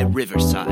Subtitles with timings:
[0.00, 0.66] by Riverside.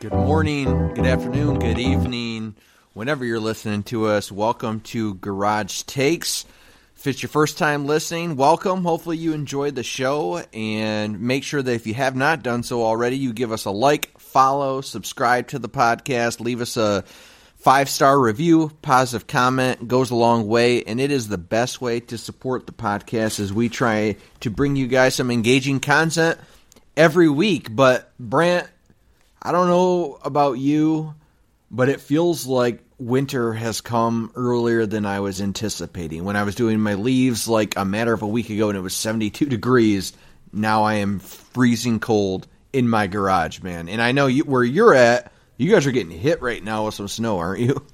[0.00, 2.54] Good morning, good afternoon, good evening,
[2.94, 4.32] whenever you're listening to us.
[4.32, 6.46] Welcome to Garage Takes.
[7.06, 8.82] If it's your first time listening, welcome.
[8.82, 12.82] Hopefully, you enjoyed the show, and make sure that if you have not done so
[12.82, 17.04] already, you give us a like, follow, subscribe to the podcast, leave us a
[17.58, 22.00] five star review, positive comment goes a long way, and it is the best way
[22.00, 26.40] to support the podcast as we try to bring you guys some engaging content
[26.96, 27.68] every week.
[27.70, 28.68] But Brant,
[29.40, 31.14] I don't know about you,
[31.70, 36.24] but it feels like winter has come earlier than I was anticipating.
[36.24, 38.82] When I was doing my leaves like a matter of a week ago and it
[38.82, 40.12] was 72 degrees,
[40.52, 43.88] now I am freezing cold in my garage, man.
[43.88, 46.94] And I know you, where you're at, you guys are getting hit right now with
[46.94, 47.84] some snow, aren't you?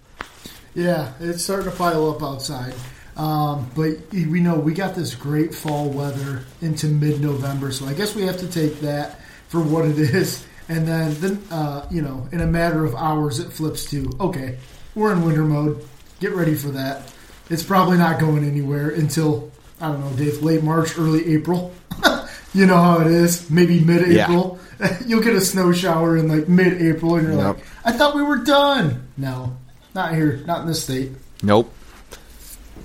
[0.74, 2.74] Yeah, it's starting to pile up outside.
[3.16, 8.14] Um, but we know we got this great fall weather into mid-November, so I guess
[8.14, 10.46] we have to take that for what it is.
[10.68, 14.56] And then, then uh, you know, in a matter of hours, it flips to okay,
[14.94, 15.86] we're in winter mode.
[16.20, 17.12] Get ready for that.
[17.50, 21.74] It's probably not going anywhere until I don't know, Dave, late March, early April.
[22.54, 23.50] you know how it is.
[23.50, 24.58] Maybe mid-April.
[25.06, 27.56] You'll get a snow shower in like mid-April, and you're Yep.
[27.56, 29.08] like, I thought we were done.
[29.16, 29.56] No,
[29.94, 31.12] not here, not in this state.
[31.42, 31.72] Nope.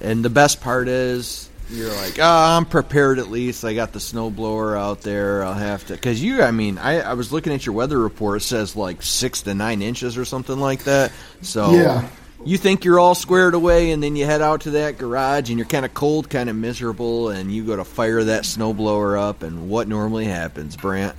[0.01, 2.23] And the best part is you're like, oh,
[2.57, 3.63] I'm prepared at least.
[3.65, 5.43] I got the snowblower out there.
[5.43, 6.41] I'll have to because you.
[6.41, 8.37] I mean, I, I was looking at your weather report.
[8.41, 11.11] It says like six to nine inches or something like that.
[11.41, 12.07] So Yeah.
[12.45, 15.57] you think you're all squared away, and then you head out to that garage, and
[15.59, 19.43] you're kind of cold, kind of miserable, and you go to fire that snowblower up,
[19.43, 21.15] and what normally happens, Brant?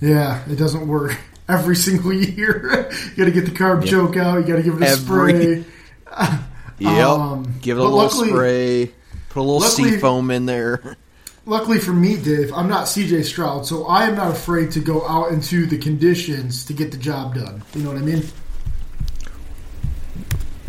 [0.00, 1.16] Yeah, it doesn't work
[1.48, 2.90] every single year.
[3.10, 4.38] you got to get the carb choke out.
[4.40, 5.64] You got to give it a Every- spray.
[6.78, 7.06] Yep.
[7.08, 8.90] Um, Give it a little luckily- spray.
[9.34, 10.96] Put a little luckily- sea foam in there.
[11.44, 15.06] Luckily for me, Dave, I'm not CJ Stroud, so I am not afraid to go
[15.06, 17.62] out into the conditions to get the job done.
[17.74, 18.22] You know what I mean?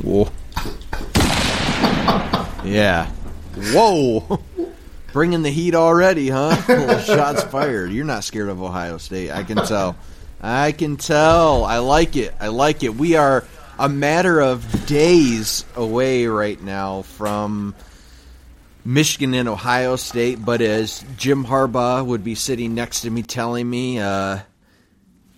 [0.02, 0.30] Whoa.
[2.66, 3.10] yeah.
[3.72, 4.42] Whoa.
[5.14, 6.60] Bringing the heat already, huh?
[6.68, 7.92] Little shots fired.
[7.92, 9.32] You're not scared of Ohio State.
[9.32, 9.96] I can tell.
[10.42, 11.64] I can tell.
[11.64, 12.34] I like it.
[12.42, 12.96] I like it.
[12.96, 13.46] We are
[13.80, 17.76] a matter of days away right now from
[18.86, 23.68] Michigan and Ohio State, but as Jim Harbaugh would be sitting next to me telling
[23.68, 24.40] me, uh,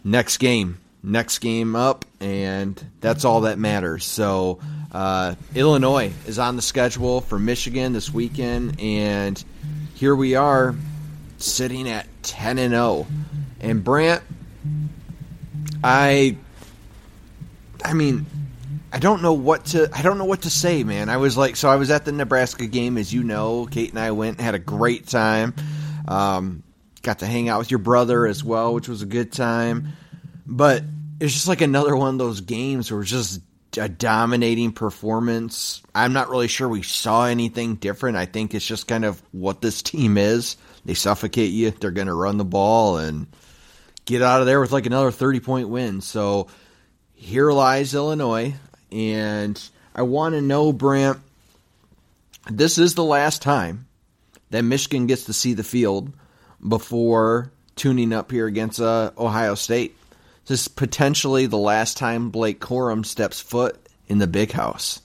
[0.03, 4.03] next game, next game up, and that's all that matters.
[4.05, 4.59] So,
[4.91, 9.41] uh, Illinois is on the schedule for Michigan this weekend, and
[9.93, 10.75] here we are
[11.37, 13.07] sitting at 10 and 0.
[13.61, 14.23] And Brant,
[15.83, 16.35] I
[17.83, 18.25] I mean,
[18.91, 21.09] I don't know what to I don't know what to say, man.
[21.09, 23.65] I was like so I was at the Nebraska game as you know.
[23.65, 25.53] Kate and I went and had a great time.
[26.07, 26.63] Um,
[27.01, 29.89] got to hang out with your brother as well, which was a good time.
[30.45, 30.83] But
[31.19, 33.41] it's just like another one of those games where it's just
[33.77, 35.81] a dominating performance.
[35.93, 38.17] I'm not really sure we saw anything different.
[38.17, 40.57] I think it's just kind of what this team is.
[40.85, 41.71] They suffocate you.
[41.71, 43.27] They're going to run the ball and
[44.05, 46.01] get out of there with like another 30 point win.
[46.01, 46.47] So
[47.13, 48.55] here lies Illinois.
[48.91, 49.61] And
[49.93, 51.19] I want to know, Brant,
[52.49, 53.87] this is the last time
[54.49, 56.11] that Michigan gets to see the field
[56.65, 59.95] before tuning up here against uh, Ohio State.
[60.45, 63.77] This is potentially the last time Blake Corum steps foot
[64.07, 65.01] in the big house.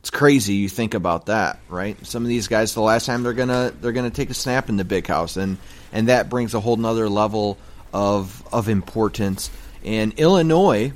[0.00, 1.96] It's crazy you think about that, right?
[2.06, 4.76] Some of these guys, the last time they're gonna they're gonna take a snap in
[4.76, 5.58] the big house, and
[5.92, 7.58] and that brings a whole nother level
[7.92, 9.50] of of importance.
[9.84, 10.92] And Illinois,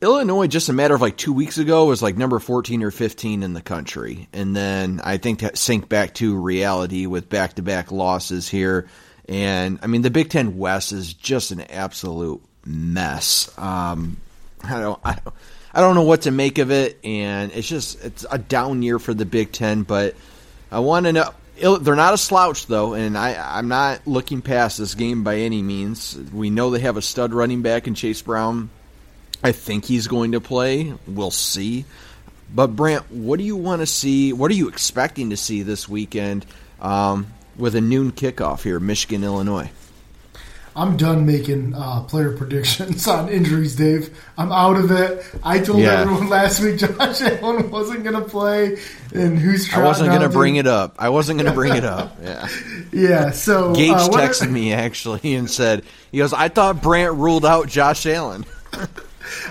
[0.00, 3.42] Illinois, just a matter of like two weeks ago, was like number 14 or 15
[3.42, 4.28] in the country.
[4.32, 8.88] And then I think that sank back to reality with back to back losses here.
[9.28, 13.50] And I mean, the Big Ten West is just an absolute mess.
[13.58, 14.18] Um,
[14.62, 15.34] I don't, I don't,
[15.74, 16.98] I don't know what to make of it.
[17.04, 19.82] And it's just, it's a down year for the Big Ten.
[19.82, 20.14] But
[20.70, 21.34] I want to know.
[21.60, 25.60] They're not a slouch, though, and I, I'm not looking past this game by any
[25.60, 26.16] means.
[26.32, 28.70] We know they have a stud running back in Chase Brown.
[29.42, 30.92] I think he's going to play.
[31.06, 31.84] We'll see.
[32.54, 34.32] But Brant, what do you want to see?
[34.32, 36.46] What are you expecting to see this weekend
[36.80, 37.26] um,
[37.56, 39.70] with a noon kickoff here, Michigan, Illinois?
[40.74, 44.16] I'm done making uh, player predictions on injuries, Dave.
[44.38, 45.24] I'm out of it.
[45.42, 46.00] I told Yeah.
[46.02, 48.76] everyone last week Josh Allen wasn't going to play,
[49.12, 50.94] and who's I wasn't going to bring it up.
[50.98, 52.16] I wasn't going to bring it up.
[52.22, 52.48] Yeah.
[52.92, 57.44] Yeah, so Gage uh, texted me actually and said, "He goes, I thought Brant ruled
[57.44, 58.46] out Josh Allen."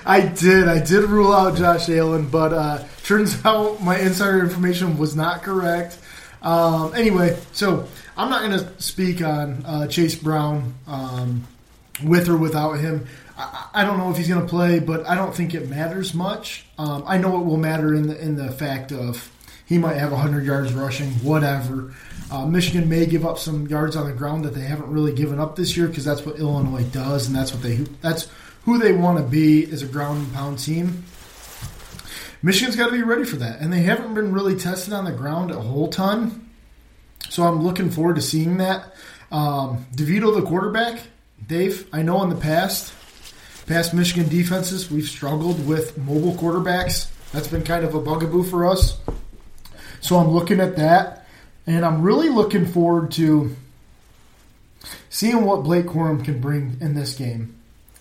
[0.05, 0.67] I did.
[0.67, 5.43] I did rule out Josh Allen, but uh, turns out my insider information was not
[5.43, 5.99] correct.
[6.41, 11.47] Um, anyway, so I'm not going to speak on uh, Chase Brown um,
[12.03, 13.07] with or without him.
[13.37, 16.65] I, don't know if he's going to play, but I don't think it matters much.
[16.79, 19.31] Um, I know it will matter in the in the fact of
[19.65, 21.93] he might have 100 yards rushing, whatever.
[22.31, 25.39] Uh, Michigan may give up some yards on the ground that they haven't really given
[25.39, 28.27] up this year because that's what Illinois does, and that's what they that's
[28.67, 31.05] who they want to be as a ground and pound team.
[32.43, 35.11] Michigan's got to be ready for that, and they haven't been really tested on the
[35.13, 36.49] ground a whole ton.
[37.29, 38.93] So I'm looking forward to seeing that.
[39.31, 40.99] Um, DeVito, the quarterback,
[41.47, 41.87] Dave.
[41.93, 42.93] I know in the past,
[43.67, 47.09] past Michigan defenses, we've struggled with mobile quarterbacks.
[47.31, 48.99] That's been kind of a bugaboo for us.
[50.01, 51.25] So I'm looking at that,
[51.65, 53.55] and I'm really looking forward to
[55.09, 57.56] seeing what Blake Corum can bring in this game.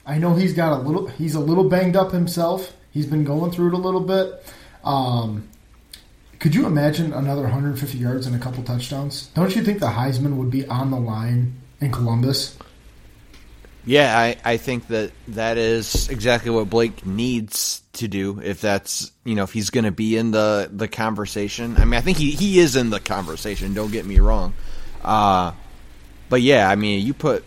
[0.07, 1.09] I know he's got a little.
[1.09, 2.73] He's a little banged up himself.
[2.93, 4.43] He's been going through it a little bit.
[4.85, 5.49] Um,
[6.39, 9.27] could you imagine another 150 yards and a couple touchdowns?
[9.35, 12.57] Don't you think the Heisman would be on the line in Columbus?
[13.85, 19.11] Yeah, I, I think that that is exactly what Blake needs to do if that's
[19.25, 21.77] you know if he's going to be in the the conversation.
[21.77, 23.75] I mean, I think he he is in the conversation.
[23.75, 24.55] Don't get me wrong,
[25.03, 25.53] uh,
[26.29, 27.45] but yeah, I mean, you put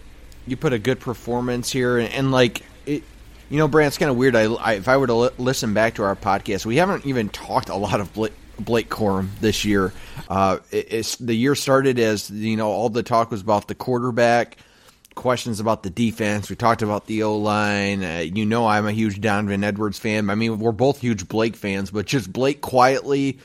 [0.50, 3.04] you put a good performance here, and, and like it,
[3.50, 4.36] you know, Brant, it's kind of weird.
[4.36, 7.30] I, I if I were to li- listen back to our podcast, we haven't even
[7.30, 8.34] talked a lot of Blake.
[8.60, 9.94] Blake Corum this year.
[10.28, 13.76] Uh, it, it's the year started as you know all the talk was about the
[13.76, 14.58] quarterback,
[15.16, 16.50] questions about the defense.
[16.50, 18.04] We talked about the O line.
[18.04, 20.30] Uh, you know, I'm a huge Donovan Edwards fan.
[20.30, 23.40] I mean, we're both huge Blake fans, but just Blake quietly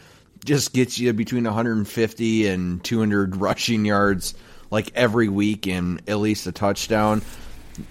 [0.45, 4.35] just gets you between 150 and 200 rushing yards
[4.75, 7.23] like every week and at least a touchdown.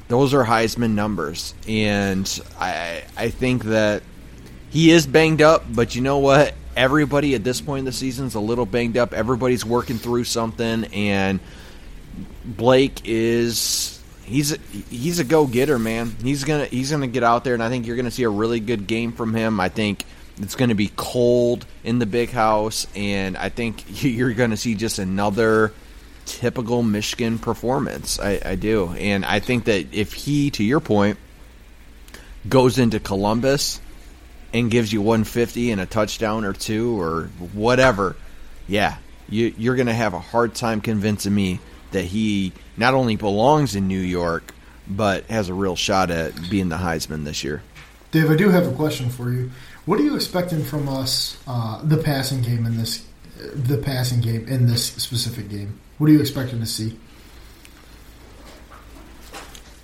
[0.10, 2.28] Those are Heisman numbers, and
[2.60, 4.04] I I think that
[4.70, 6.54] he is banged up, but you know what?
[6.76, 9.14] Everybody at this point in the season is a little banged up.
[9.14, 11.40] Everybody's working through something, and
[12.46, 14.58] Blake is he's a,
[14.90, 16.16] he's a go getter, man.
[16.22, 18.60] He's gonna he's gonna get out there, and I think you're gonna see a really
[18.60, 19.60] good game from him.
[19.60, 20.06] I think
[20.38, 25.00] it's gonna be cold in the big house, and I think you're gonna see just
[25.00, 25.74] another
[26.26, 28.20] typical Michigan performance.
[28.20, 31.18] I, I do, and I think that if he, to your point,
[32.48, 33.80] goes into Columbus
[34.54, 37.24] and gives you 150 and a touchdown or two or
[37.54, 38.16] whatever,
[38.68, 38.98] yeah,
[39.30, 41.60] you, you're going to have a hard time convincing me
[41.92, 44.54] that he not only belongs in New York,
[44.88, 47.62] but has a real shot at being the Heisman this year.
[48.12, 49.52] Dave, I do have a question for you.
[49.86, 53.06] What are you expecting from us, uh, the passing game in this,
[53.38, 55.80] the passing game in this specific game?
[55.98, 56.98] What are you expecting to see?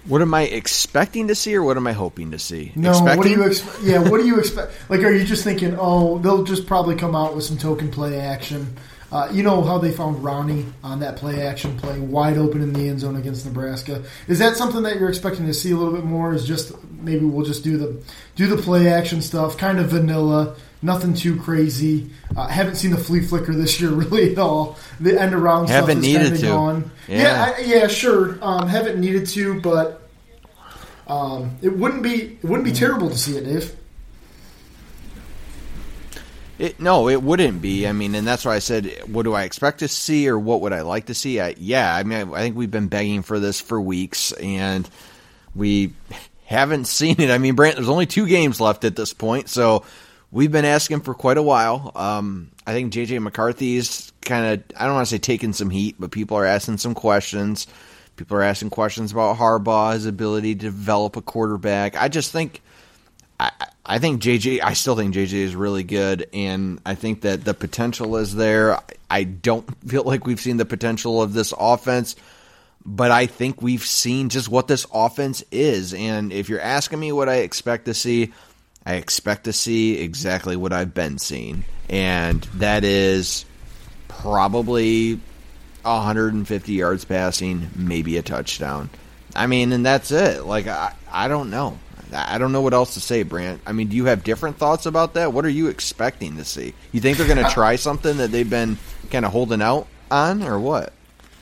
[0.06, 2.72] What am I expecting to see, or what am I hoping to see?
[2.76, 3.18] No, expecting?
[3.18, 3.84] what do you expect?
[3.84, 4.74] Yeah, what do you expect?
[4.90, 8.20] Like, are you just thinking, oh, they'll just probably come out with some token play
[8.20, 8.76] action?
[9.12, 12.74] Uh, you know how they found Ronnie on that play action play wide open in
[12.74, 14.04] the end zone against Nebraska.
[14.28, 16.34] Is that something that you're expecting to see a little bit more?
[16.34, 18.04] Is just maybe we'll just do the
[18.36, 22.10] do the play action stuff, kind of vanilla, nothing too crazy.
[22.36, 24.78] Uh, haven't seen the flea flicker this year really at all.
[25.00, 26.46] The end around stuff Haven't is needed to.
[26.46, 26.92] gone.
[27.08, 27.22] Yeah.
[27.22, 28.38] Yeah, I, yeah, sure.
[28.42, 30.10] Um, haven't needed to, but
[31.08, 33.76] um, it wouldn't be it wouldn't be terrible to see it, Dave.
[36.60, 37.88] It, no, it wouldn't be.
[37.88, 40.60] I mean, and that's why I said, what do I expect to see, or what
[40.60, 41.40] would I like to see?
[41.40, 44.88] I, yeah, I mean, I, I think we've been begging for this for weeks, and
[45.56, 45.94] we
[46.46, 47.32] haven't seen it.
[47.32, 49.86] I mean, Brant, there's only two games left at this point, so
[50.32, 51.92] we've been asking for quite a while.
[51.96, 55.96] Um, I think JJ McCarthy's kind of, I don't want to say taking some heat,
[56.00, 57.68] but people are asking some questions.
[58.16, 61.96] People are asking questions about Harbaugh, his ability to develop a quarterback.
[61.96, 62.62] I just think.
[63.40, 63.52] I,
[63.86, 64.60] I think JJ.
[64.62, 68.78] I still think JJ is really good, and I think that the potential is there.
[69.10, 72.18] I don't feel like we've seen the potential of this offense,
[72.86, 75.94] but I think we've seen just what this offense is.
[75.94, 78.34] And if you're asking me what I expect to see,
[78.90, 83.46] I expect to see exactly what I've been seeing, and that is
[84.08, 85.20] probably
[85.84, 88.90] 150 yards passing, maybe a touchdown.
[89.36, 90.44] I mean, and that's it.
[90.44, 91.78] Like I, I don't know.
[92.12, 93.62] I don't know what else to say, Brant.
[93.68, 95.34] I mean, do you have different thoughts about that?
[95.34, 96.74] What are you expecting to see?
[96.92, 98.80] You think they're going to try something that they've been
[99.12, 100.94] kind of holding out on, or what?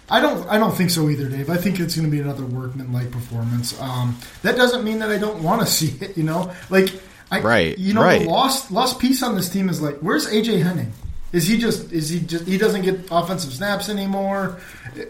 [0.10, 0.46] I don't.
[0.50, 1.50] I don't think so either, Dave.
[1.50, 3.80] I think it's going to be another workman-like performance.
[3.80, 6.18] Um, that doesn't mean that I don't want to see it.
[6.18, 6.89] You know, like
[7.29, 7.77] I, right.
[7.77, 8.22] You know, right.
[8.22, 10.93] the lost lost piece on this team is like, where's AJ Henning?
[11.34, 11.91] Is he just?
[11.91, 12.46] Is he just?
[12.46, 14.60] He doesn't get offensive snaps anymore.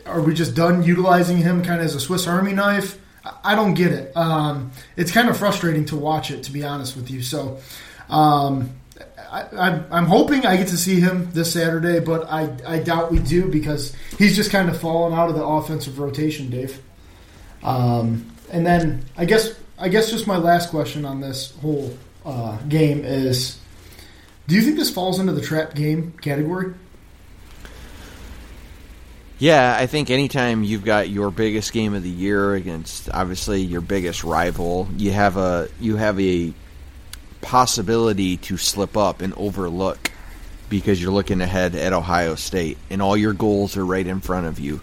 [0.05, 3.00] Are we just done utilizing him kind of as a Swiss Army knife?
[3.43, 4.15] I don't get it.
[4.15, 7.21] Um, it's kind of frustrating to watch it, to be honest with you.
[7.21, 7.59] So,
[8.09, 8.71] um,
[9.31, 13.19] I, am hoping I get to see him this Saturday, but I, I doubt we
[13.19, 16.81] do because he's just kind of fallen out of the offensive rotation, Dave.
[17.63, 21.95] Um, and then I guess I guess just my last question on this whole
[22.27, 23.57] uh, game is:
[24.48, 26.74] Do you think this falls into the trap game category?
[29.39, 33.81] Yeah, I think anytime you've got your biggest game of the year against obviously your
[33.81, 36.53] biggest rival, you have a you have a
[37.41, 40.12] possibility to slip up and overlook
[40.69, 44.48] because you're looking ahead at Ohio State and all your goals are right in front
[44.48, 44.81] of you.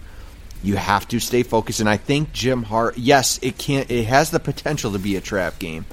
[0.63, 4.31] You have to stay focused and I think Jim Hart yes, it can it has
[4.31, 5.85] the potential to be a trap game.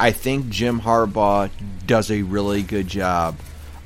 [0.00, 1.50] I think Jim Harbaugh
[1.86, 3.38] does a really good job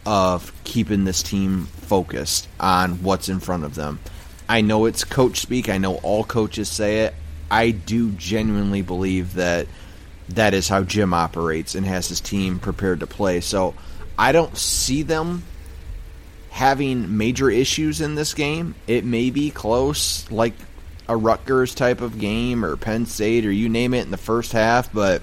[0.06, 3.98] of keeping this team focused on what's in front of them.
[4.48, 5.68] I know it's coach speak.
[5.68, 7.16] I know all coaches say it.
[7.50, 9.66] I do genuinely believe that
[10.28, 13.40] that is how Jim operates and has his team prepared to play.
[13.40, 13.74] So
[14.16, 15.42] I don't see them
[16.50, 18.76] having major issues in this game.
[18.86, 20.54] It may be close, like
[21.08, 24.52] a Rutgers type of game or Penn State or you name it in the first
[24.52, 25.20] half, but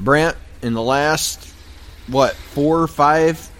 [0.00, 1.46] Brant, in the last,
[2.06, 3.50] what, four or five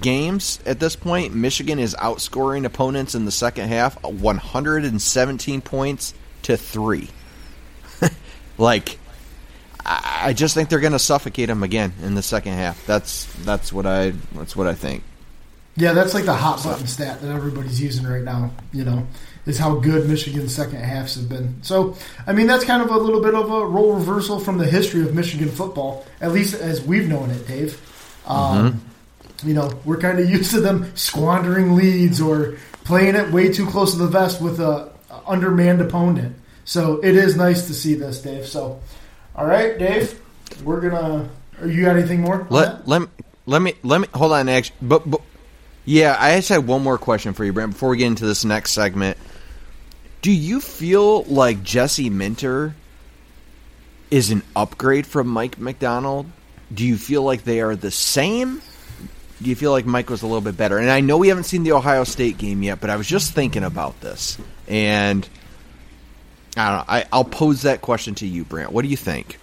[0.00, 6.56] games at this point, Michigan is outscoring opponents in the second half 117 points to
[6.56, 7.08] three.
[8.58, 8.98] like,
[9.86, 12.86] I just think they're going to suffocate them again in the second half.
[12.86, 15.02] That's that's what I that's what I think.
[15.76, 18.52] Yeah, that's like the hot button stat that everybody's using right now.
[18.72, 19.06] You know,
[19.46, 21.62] is how good Michigan's second halves have been.
[21.62, 21.96] So,
[22.26, 25.02] I mean, that's kind of a little bit of a role reversal from the history
[25.02, 27.80] of Michigan football, at least as we've known it, Dave.
[28.26, 28.88] Um, mm-hmm
[29.44, 33.66] you know, we're kind of used to them squandering leads or playing it way too
[33.66, 34.92] close to the vest with a
[35.26, 36.36] undermanned opponent.
[36.64, 38.46] So it is nice to see this, Dave.
[38.46, 38.80] So,
[39.36, 40.20] all right, Dave,
[40.62, 41.28] we're gonna.
[41.60, 42.46] Are you got anything more?
[42.50, 43.08] Let let me,
[43.46, 44.48] let me let me hold on.
[44.48, 45.20] Actually, but, but
[45.84, 47.72] yeah, I just had one more question for you, Brent.
[47.72, 49.18] Before we get into this next segment,
[50.24, 52.74] do you feel like Jesse Minter
[54.10, 56.24] is an upgrade from Mike Macdonald?
[56.72, 58.62] Do you feel like they are the same?
[59.44, 60.78] do you feel like Mike was a little bit better?
[60.78, 63.32] And I know we haven't seen the Ohio State game yet, but I was just
[63.32, 65.28] thinking about this, and
[66.56, 66.84] I don't know.
[66.88, 68.72] I, I'll pose that question to you, Brant.
[68.72, 69.38] What do you think?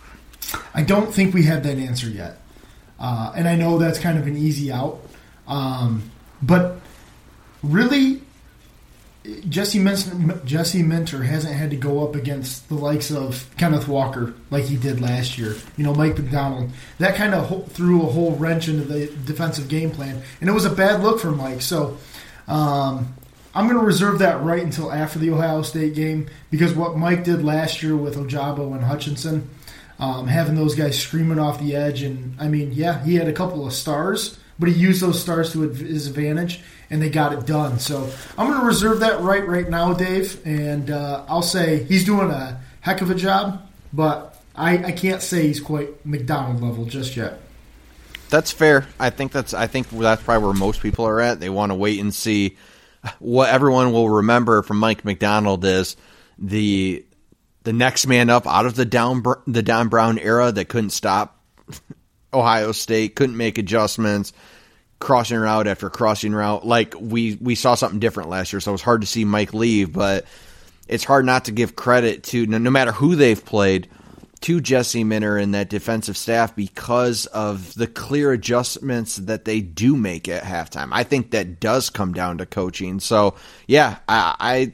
[0.74, 2.42] I don't think we have that answer yet,
[3.00, 5.00] uh, and I know that's kind of an easy out,
[5.48, 6.10] um,
[6.42, 6.80] but
[7.62, 8.22] really,
[9.48, 14.34] Jesse Minter, Jesse Minter hasn't had to go up against the likes of Kenneth Walker
[14.50, 15.56] like he did last year.
[15.78, 16.72] You know, Mike Macdonald.
[16.98, 20.66] That kind of threw a whole wrench into the defensive game plan, and it was
[20.66, 21.62] a bad look for Mike.
[21.62, 22.00] So
[22.48, 23.14] um,
[23.54, 27.24] I'm going to reserve that right until after the Ohio State game because what Mike
[27.24, 29.50] did last year with Ojabo and Hutchinson,
[30.00, 33.34] um, having those guys screaming off the edge, and I mean, yeah, he had a
[33.34, 37.48] couple of stars, but he used those stars to his advantage and they got it
[37.48, 37.80] done.
[37.80, 42.06] So I'm going to reserve that right right now, Dave, and uh, I'll say he's
[42.06, 46.86] doing a heck of a job, but I, I can't say he's quite Macdonald level
[46.86, 47.40] just yet.
[48.30, 48.88] That's fair.
[49.00, 51.40] I think that's I think that's probably where most people are at.
[51.40, 52.58] They want to wait and see
[53.20, 55.96] what everyone will remember from Mike Macdonald is
[56.38, 57.06] the
[57.64, 61.40] the next man up out of the down the Don Brown era that couldn't stop
[62.34, 64.34] Ohio State, couldn't make adjustments,
[65.02, 66.66] crossing route after crossing route.
[66.66, 69.54] Like we we saw something different last year, so it was hard to see Mike
[69.54, 70.26] leave, but
[70.88, 73.90] it's hard not to give credit to no, no matter who they've played
[74.42, 79.96] to Jesse Minter and that defensive staff because of the clear adjustments that they do
[79.96, 80.90] make at halftime.
[80.92, 83.00] I think that does come down to coaching.
[83.00, 83.36] So
[83.68, 84.74] yeah, I, I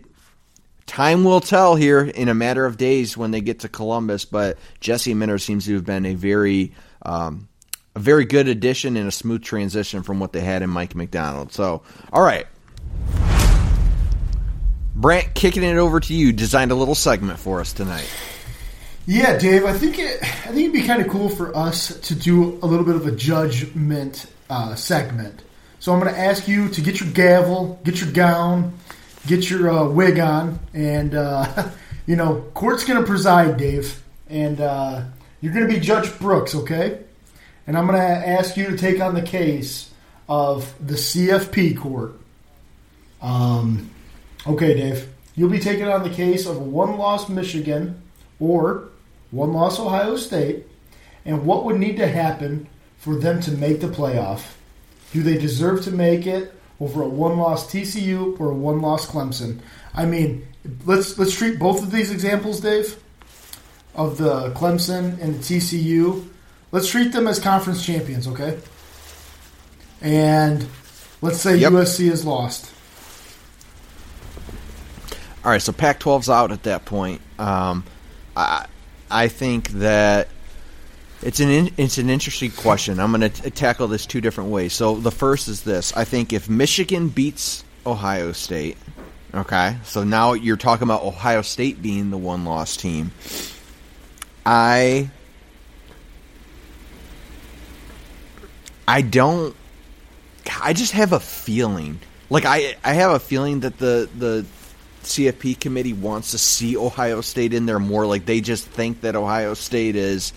[0.86, 4.26] time will tell here in a matter of days when they get to Columbus.
[4.26, 7.48] But Jesse Minter seems to have been a very um,
[7.98, 11.52] a very good addition and a smooth transition from what they had in Mike Macdonald.
[11.52, 11.82] So,
[12.14, 12.46] all right.
[14.96, 18.08] Brant, kicking it over to you, designed a little segment for us tonight.
[19.08, 22.14] Yeah, Dave, I think it, I think it'd be kind of cool for us to
[22.14, 25.42] do a little bit of a judgment uh, segment.
[25.80, 28.78] So I'm going to ask you to get your gavel, get your gown,
[29.26, 31.70] get your uh, wig on, and uh,
[32.06, 35.04] you know, court's going to preside, Dave, and uh,
[35.42, 37.00] you're going to be Judge Brooks, okay?
[37.68, 39.92] And I'm going to ask you to take on the case
[40.28, 42.14] of the CFP court.
[43.22, 43.92] Um,
[44.48, 45.10] Okay, Dave.
[45.36, 48.02] You'll be taking on the case of a one-loss Michigan
[48.40, 48.88] or
[49.32, 50.66] one-loss Ohio State,
[51.26, 54.54] and what would need to happen for them to make the playoff?
[55.12, 59.60] Do they deserve to make it over a one-loss TCU or a one-loss Clemson?
[59.94, 60.48] I mean,
[60.86, 62.98] let's let's treat both of these examples, Dave,
[63.96, 66.26] of the Clemson and the TCU.
[66.72, 68.58] Let's treat them as conference champions, okay?
[70.02, 70.68] And
[71.22, 71.72] let's say Yep.
[71.72, 72.72] USC is lost.
[75.46, 77.22] All right, so Pac-12's out at that point.
[77.40, 77.84] Um,
[78.36, 78.66] I
[79.10, 80.28] I think that
[81.22, 83.00] it's an in, it's an interesting question.
[83.00, 84.74] I'm going to tackle this two different ways.
[84.74, 88.78] So the first is this: I think if Michigan beats Ohio State,
[89.34, 93.12] okay, so now you're talking about Ohio State being the one-loss team.
[94.46, 95.10] I
[98.88, 99.56] I don't.
[100.62, 102.00] I just have a feeling.
[102.30, 104.46] Like I, I have a feeling that the the
[105.04, 108.06] CFP committee wants to see Ohio State in there more.
[108.06, 110.34] Like they just think that Ohio State is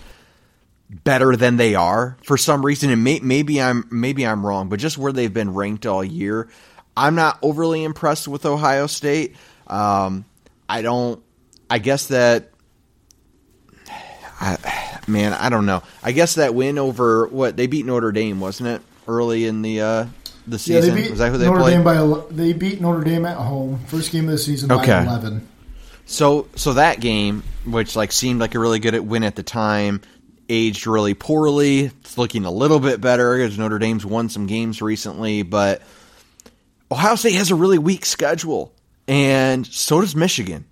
[0.89, 2.89] better than they are for some reason.
[2.89, 6.49] And may, maybe I'm maybe I'm wrong, but just where they've been ranked all year,
[6.95, 9.35] I'm not overly impressed with Ohio State.
[9.67, 10.25] Um,
[10.67, 11.23] I don't.
[11.69, 12.49] I guess that.
[14.41, 15.83] I, man, I don't know.
[16.03, 18.81] I guess that win over what they beat Notre Dame, wasn't it?
[19.07, 20.05] Early in the uh,
[20.47, 21.73] the Yeah, season, they beat was that who they Notre played?
[21.73, 25.03] Dame by they beat Notre Dame at home first game of the season by Okay.
[25.03, 25.47] eleven.
[26.05, 30.01] So so that game, which like seemed like a really good win at the time,
[30.49, 31.85] aged really poorly.
[31.85, 35.81] It's looking a little bit better because Notre Dame's won some games recently, but
[36.91, 38.73] Ohio State has a really weak schedule,
[39.07, 40.65] and so does Michigan.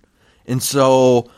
[0.46, 1.30] And so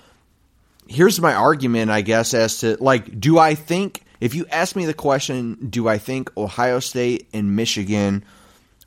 [0.92, 4.84] here's my argument, I guess, as to like, do I think if you ask me
[4.84, 8.24] the question, do I think Ohio State and Michigan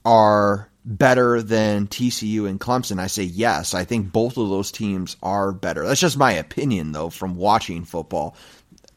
[0.06, 3.00] are better than TCU and Clemson?
[3.00, 3.74] I say yes.
[3.74, 5.86] I think both of those teams are better.
[5.86, 8.36] That's just my opinion, though, from watching football.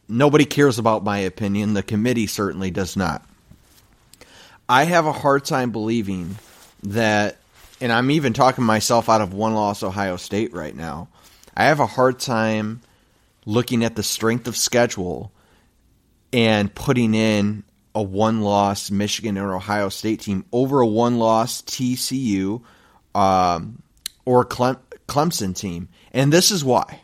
[0.08, 1.74] Nobody cares about my opinion.
[1.74, 3.24] The committee certainly does not.
[4.68, 6.36] I have a hard time believing
[6.82, 7.38] that,
[7.80, 11.08] and I'm even talking myself out of one loss Ohio State right now.
[11.56, 12.82] I have a hard time
[13.48, 15.32] looking at the strength of schedule
[16.34, 21.62] and putting in a one loss Michigan or Ohio State team over a one loss
[21.62, 22.60] TCU
[23.14, 23.82] um,
[24.26, 24.76] or Clem-
[25.08, 25.88] Clemson team.
[26.12, 27.00] And this is why.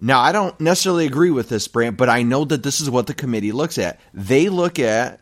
[0.00, 3.08] Now, I don't necessarily agree with this, Brant, but I know that this is what
[3.08, 3.98] the committee looks at.
[4.14, 5.18] They look at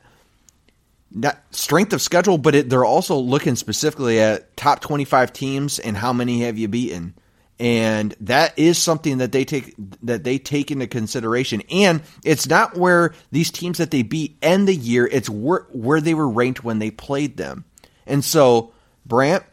[1.11, 5.96] not strength of schedule, but it, they're also looking specifically at top 25 teams and
[5.96, 7.14] how many have you beaten.
[7.60, 11.62] And that is something that they take that they take into consideration.
[11.70, 16.00] And it's not where these teams that they beat end the year; it's where, where
[16.00, 17.64] they were ranked when they played them.
[18.06, 18.72] And so,
[19.06, 19.44] Brant,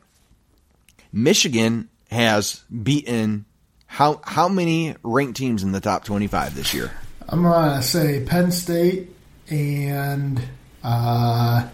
[1.13, 3.45] Michigan has beaten
[3.91, 6.91] how how many ranked teams in the top 25 this year?
[7.27, 9.13] I'm gonna say Penn State
[9.49, 10.41] and
[10.83, 11.67] uh,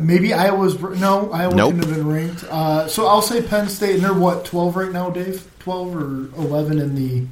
[0.00, 1.74] maybe Iowa's no Iowa Nope.
[1.74, 2.44] couldn't have been ranked.
[2.44, 5.48] Uh, so I'll say Penn State, and they're what 12 right now, Dave?
[5.60, 7.26] 12 or 11 in the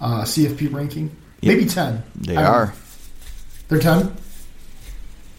[0.00, 1.16] uh, CFP ranking?
[1.40, 1.56] Yep.
[1.56, 2.02] Maybe 10.
[2.16, 2.74] They are.
[3.68, 4.14] They're 10.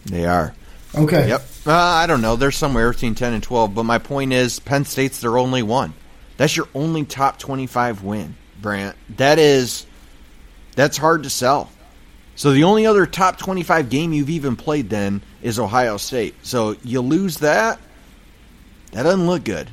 [0.05, 0.53] They are.
[0.95, 1.27] Okay.
[1.29, 1.41] Yep.
[1.67, 2.35] Uh, I don't know.
[2.35, 3.75] They're somewhere between 10 and 12.
[3.75, 5.93] But my point is, Penn State's their only one.
[6.37, 8.95] That's your only top 25 win, Brant.
[9.17, 9.85] That is,
[10.75, 11.69] that's hard to sell.
[12.39, 16.35] So the only other top 25 game you've even played then is Ohio State.
[16.41, 17.81] So you lose that,
[18.93, 19.69] that doesn't look good.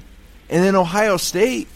[0.51, 1.69] And then Ohio State,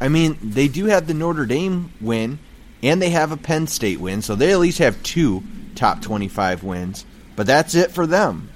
[0.00, 2.40] I mean, they do have the Notre Dame win,
[2.82, 4.22] and they have a Penn State win.
[4.22, 5.44] So they at least have two
[5.76, 7.06] top 25 wins.
[7.36, 8.50] But that's it for them.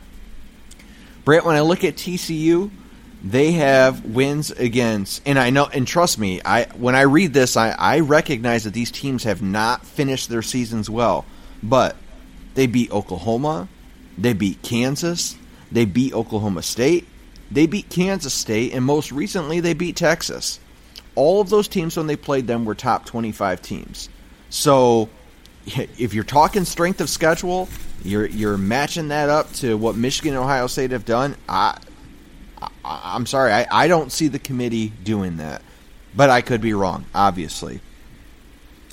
[1.25, 2.73] Brant, when I look at TCU,
[3.23, 7.57] they have wins against, and I know, and trust me, I when I read this,
[7.57, 11.25] I, I recognize that these teams have not finished their seasons well,
[11.63, 11.97] but
[12.55, 13.69] they beat Oklahoma,
[14.17, 15.37] they beat Kansas,
[15.71, 17.07] they beat Oklahoma State,
[17.51, 20.61] they beat Kansas State, and most recently they beat Texas.
[21.15, 24.09] All of those teams when they played them were top twenty-five teams.
[24.51, 25.09] So
[25.67, 27.69] if you're talking strength of schedule,
[28.03, 31.37] you're you're matching that up to what Michigan and Ohio State have done.
[31.49, 31.79] I,
[32.61, 35.63] I I'm sorry, I, I don't see the committee doing that,
[36.15, 37.81] but I could be wrong, obviously.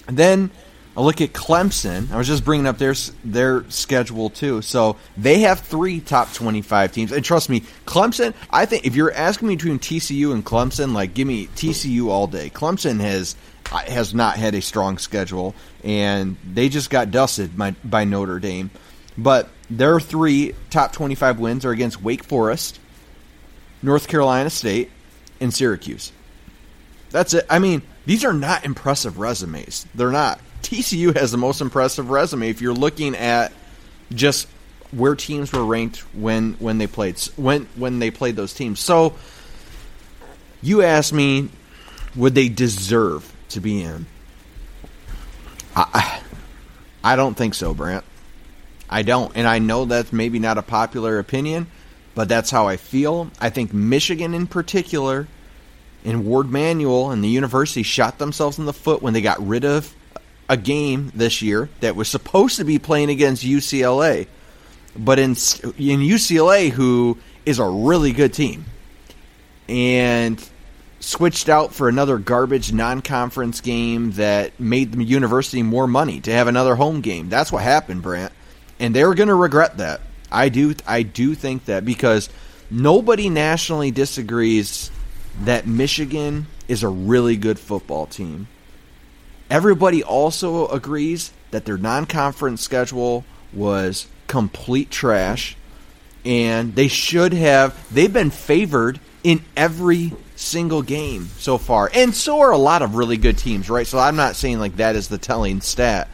[0.07, 0.51] And then
[0.97, 2.09] I look at Clemson.
[2.11, 4.61] I was just bringing up their their schedule too.
[4.61, 7.11] So they have three top 25 teams.
[7.11, 11.13] And trust me, Clemson, I think if you're asking me between TCU and Clemson, like
[11.13, 12.49] give me TCU all day.
[12.49, 13.35] Clemson has
[13.71, 15.53] uh, has not had a strong schedule
[15.83, 18.71] and they just got dusted by, by Notre Dame.
[19.17, 22.79] But their three top 25 wins are against Wake Forest,
[23.81, 24.91] North Carolina State,
[25.39, 26.11] and Syracuse.
[27.11, 27.45] That's it.
[27.49, 29.85] I mean, these are not impressive resumes.
[29.95, 30.39] They're not.
[30.65, 33.53] TCU has the most impressive resume if you're looking at
[34.11, 34.47] just
[34.91, 38.79] where teams were ranked when when they played when when they played those teams.
[38.79, 39.13] So
[40.63, 41.49] you ask me,
[42.15, 44.07] would they deserve to be in?
[45.75, 46.21] I
[47.03, 48.03] I don't think so, Brant.
[48.89, 51.67] I don't, and I know that's maybe not a popular opinion,
[52.15, 53.29] but that's how I feel.
[53.39, 55.27] I think Michigan, in particular,
[56.03, 59.65] and Warde Manuel and the university shot themselves in the foot when they got rid
[59.65, 59.93] of
[60.47, 64.27] a game this year that was supposed to be playing against UCLA,
[64.95, 68.65] but in in UCLA, who is a really good team,
[69.67, 70.43] and
[70.99, 76.47] switched out for another garbage non-conference game that made the university more money to have
[76.47, 77.29] another home game.
[77.29, 78.33] That's what happened, Brant,
[78.79, 80.01] and they're going to regret that.
[80.31, 82.29] I do, I do think that because
[82.71, 84.89] nobody nationally disagrees
[85.43, 88.47] that Michigan is a really good football team.
[89.49, 95.55] Everybody also agrees that their non conference schedule was complete trash
[96.25, 101.89] and they should have they've been favored in every single game so far.
[101.93, 103.87] And so are a lot of really good teams, right?
[103.87, 106.09] So I'm not saying like that is the telling stat.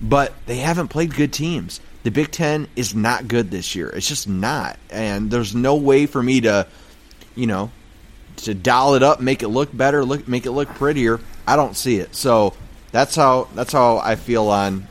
[0.00, 1.80] But they haven't played good teams.
[2.02, 3.88] The Big 10 is not good this year.
[3.88, 4.78] It's just not.
[4.90, 6.66] And there's no way for me to
[7.36, 7.70] you know,
[8.38, 11.20] to doll it up, make it look better, look make it look prettier.
[11.46, 12.14] I don't see it.
[12.14, 12.54] So
[12.92, 14.86] that's how that's how I feel on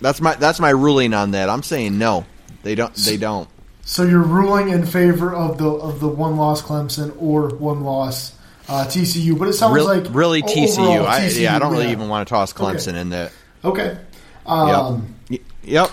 [0.00, 1.48] that's my that's my ruling on that.
[1.48, 2.26] I'm saying no.
[2.62, 3.48] They don't they don't.
[3.82, 8.36] So you're ruling in favor of the of the one loss Clemson or one loss
[8.68, 11.04] uh, TCU, but it sounds really, like really TCU.
[11.04, 11.40] I, TCU.
[11.40, 11.92] yeah, I don't really yeah.
[11.92, 13.00] even want to toss Clemson Okay.
[13.00, 13.32] in that.
[13.64, 13.98] Okay.
[14.46, 15.40] Um, Yep.
[15.64, 15.90] Yep.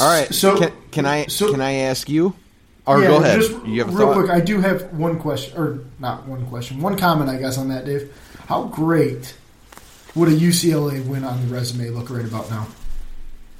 [0.00, 0.34] All right.
[0.34, 2.34] So can, can I so- can I ask you?
[2.86, 3.40] Or yeah, go ahead.
[3.40, 4.24] Just you have a real thought?
[4.26, 7.68] quick, I do have one question, or not one question, one comment, I guess, on
[7.68, 8.12] that, Dave.
[8.46, 9.34] How great
[10.14, 12.66] would a UCLA win on the resume look right about now?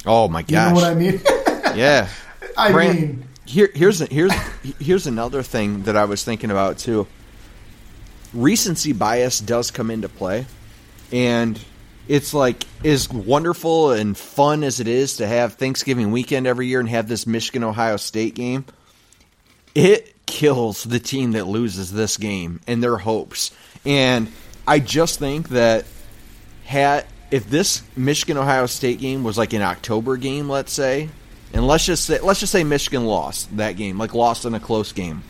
[0.06, 0.50] Oh my gosh!
[0.50, 1.20] You know what I mean?
[1.78, 2.08] yeah.
[2.56, 4.32] I Brant, mean, here here's here's
[4.78, 7.06] here's another thing that I was thinking about too.
[8.32, 10.46] Recency bias does come into play,
[11.12, 11.58] and
[12.08, 16.80] it's like as wonderful and fun as it is to have Thanksgiving weekend every year
[16.80, 18.64] and have this Michigan Ohio State game.
[19.74, 23.50] It kills the team that loses this game and their hopes.
[23.84, 24.28] And
[24.66, 25.84] I just think that
[26.64, 31.08] had if this Michigan Ohio State game was like an October game, let's say,
[31.52, 34.60] and let's just say let's just say Michigan lost that game, like lost in a
[34.60, 35.22] close game.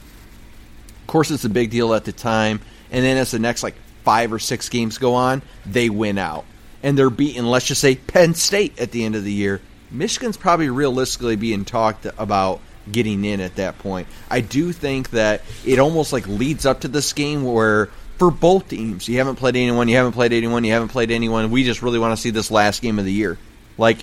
[1.00, 3.74] Of course, it's a big deal at the time, and then as the next like
[4.04, 6.44] five or six games go on, they win out,
[6.82, 7.44] and they're beating.
[7.44, 9.60] Let's just say Penn State at the end of the year.
[9.90, 14.08] Michigan's probably realistically being talked about getting in at that point.
[14.30, 18.68] I do think that it almost like leads up to this game where for both
[18.68, 21.50] teams, you haven't played anyone, you haven't played anyone, you haven't played anyone.
[21.50, 23.38] We just really want to see this last game of the year.
[23.76, 23.98] Like,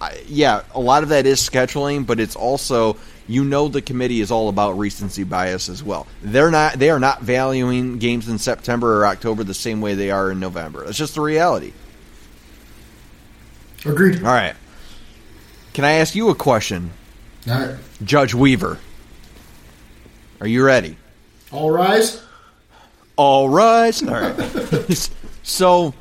[0.00, 2.96] I, yeah, a lot of that is scheduling, but it's also
[3.28, 6.06] you know the committee is all about recency bias as well.
[6.22, 10.10] They're not they are not valuing games in September or October the same way they
[10.10, 10.84] are in November.
[10.84, 11.72] That's just the reality.
[13.84, 14.18] agreed.
[14.18, 14.54] All right.
[15.72, 16.90] Can I ask you a question,
[17.50, 17.76] All right.
[18.02, 18.78] Judge Weaver?
[20.40, 20.96] Are you ready?
[21.50, 22.22] All rise.
[23.16, 24.02] All right.
[24.02, 25.10] All right.
[25.42, 25.94] so,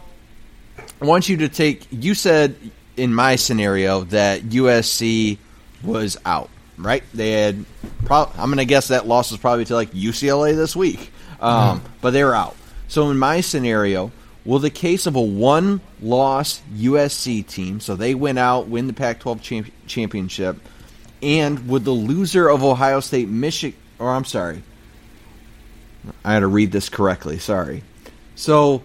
[1.01, 1.87] I want you to take.
[1.91, 2.55] You said
[2.97, 5.37] in my scenario that USC
[5.83, 7.03] was out, right?
[7.13, 7.65] They had.
[8.05, 11.81] Pro- I'm going to guess that loss was probably to like UCLA this week, um,
[12.01, 12.55] but they were out.
[12.87, 14.11] So, in my scenario,
[14.45, 19.41] will the case of a one-loss USC team, so they went out, win the Pac-12
[19.41, 20.57] champ- championship,
[21.21, 24.61] and would the loser of Ohio State, Michigan, or I'm sorry,
[26.23, 27.39] I had to read this correctly.
[27.39, 27.83] Sorry.
[28.35, 28.83] So,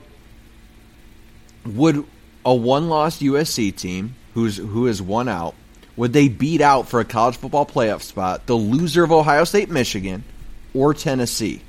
[1.67, 2.05] would
[2.45, 5.55] a one-loss USC team who's who has won out
[5.97, 9.69] would they beat out for a college football playoff spot the loser of Ohio State,
[9.71, 10.25] Michigan,
[10.73, 11.63] or Tennessee?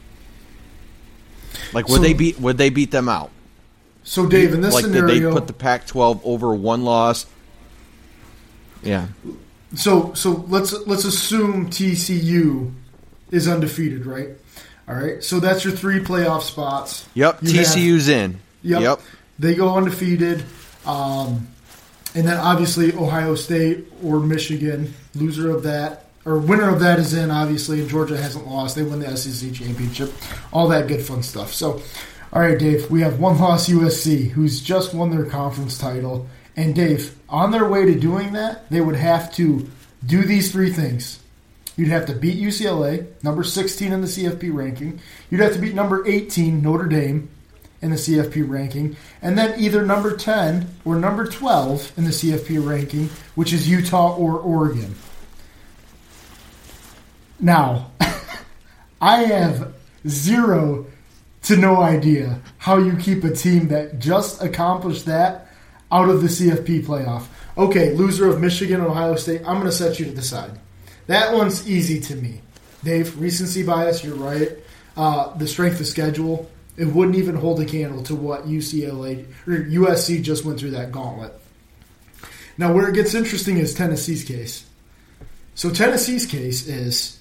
[1.73, 3.31] Like would So- they beat would they beat them out?
[4.03, 7.27] So, Dave, in this like scenario, did they put the Pac-12 over one loss?
[8.81, 9.07] Yeah.
[9.75, 12.73] so so let's let's assume TCU
[13.29, 14.29] is undefeated, right?
[14.87, 15.23] All right.
[15.23, 17.05] So that's your three playoff spots.
[17.13, 17.39] Yep.
[17.43, 18.39] You have- TCU's in.
[18.63, 18.81] Yep.
[18.81, 18.99] Yep.
[19.39, 20.43] They go undefeated.
[20.85, 21.47] Um,
[22.13, 27.13] and then obviously Ohio State or Michigan, loser of that, or winner of that is
[27.13, 28.75] in, obviously, and Georgia hasn't lost.
[28.75, 30.11] They win the SEC championship.
[30.51, 31.53] All that good fun stuff.
[31.53, 31.81] So,
[32.33, 36.27] all right, Dave, we have one loss USC, who's just won their conference title.
[36.57, 39.67] And Dave, on their way to doing that, they would have to
[40.05, 41.19] do these three things.
[41.81, 45.01] You'd have to beat UCLA, number 16 in the CFP ranking.
[45.31, 47.27] You'd have to beat number 18, Notre Dame,
[47.81, 52.63] in the CFP ranking, and then either number 10 or number 12 in the CFP
[52.63, 54.93] ranking, which is Utah or Oregon.
[57.39, 57.89] Now,
[59.01, 59.73] I have
[60.07, 60.85] zero
[61.45, 65.47] to no idea how you keep a team that just accomplished that
[65.91, 67.25] out of the CFP playoff.
[67.57, 70.59] Okay, loser of Michigan, and Ohio State, I'm going to set you to the side.
[71.07, 72.41] That one's easy to me.
[72.83, 74.51] Dave, recency bias, you're right.
[74.97, 79.63] Uh, the strength of schedule, it wouldn't even hold a candle to what UCLA or
[79.65, 81.33] USC just went through that gauntlet.
[82.57, 84.65] Now, where it gets interesting is Tennessee's case.
[85.55, 87.19] So, Tennessee's case is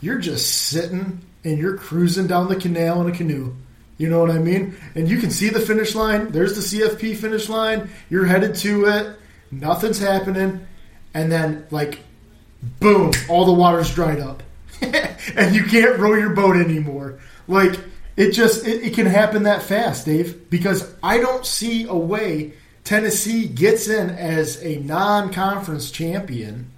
[0.00, 3.54] you're just sitting and you're cruising down the canal in a canoe.
[3.98, 4.76] You know what I mean?
[4.94, 6.30] And you can see the finish line.
[6.30, 7.88] There's the CFP finish line.
[8.10, 9.18] You're headed to it.
[9.50, 10.66] Nothing's happening.
[11.14, 12.00] And then, like,
[12.80, 14.42] boom, all the water's dried up.
[14.80, 17.18] and you can't row your boat anymore.
[17.48, 17.78] Like,
[18.16, 22.52] it just, it, it can happen that fast, Dave, because I don't see a way
[22.84, 26.70] Tennessee gets in as a non conference champion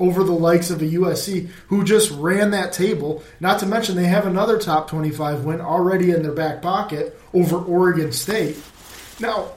[0.00, 3.22] over the likes of a USC who just ran that table.
[3.40, 7.58] Not to mention they have another top 25 win already in their back pocket over
[7.58, 8.60] Oregon State.
[9.20, 9.52] Now,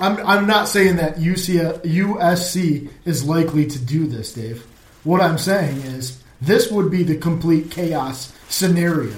[0.00, 4.66] I'm, I'm not saying that UC, USC is likely to do this, Dave.
[5.06, 9.14] What I'm saying is this would be the complete chaos scenario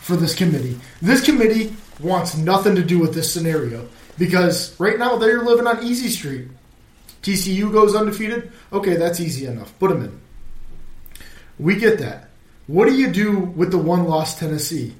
[0.00, 0.80] for this committee.
[1.00, 3.88] This committee wants nothing to do with this scenario
[4.18, 6.48] because right now they're living on easy street.
[7.22, 8.50] TCU goes undefeated.
[8.72, 9.72] Okay, that's easy enough.
[9.78, 10.20] Put them in.
[11.60, 12.30] We get that.
[12.66, 14.96] What do you do with the one loss Tennessee?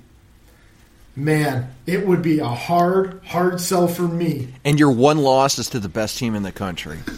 [1.16, 4.54] Man, it would be a hard, hard sell for me.
[4.64, 7.00] And your one loss is to the best team in the country.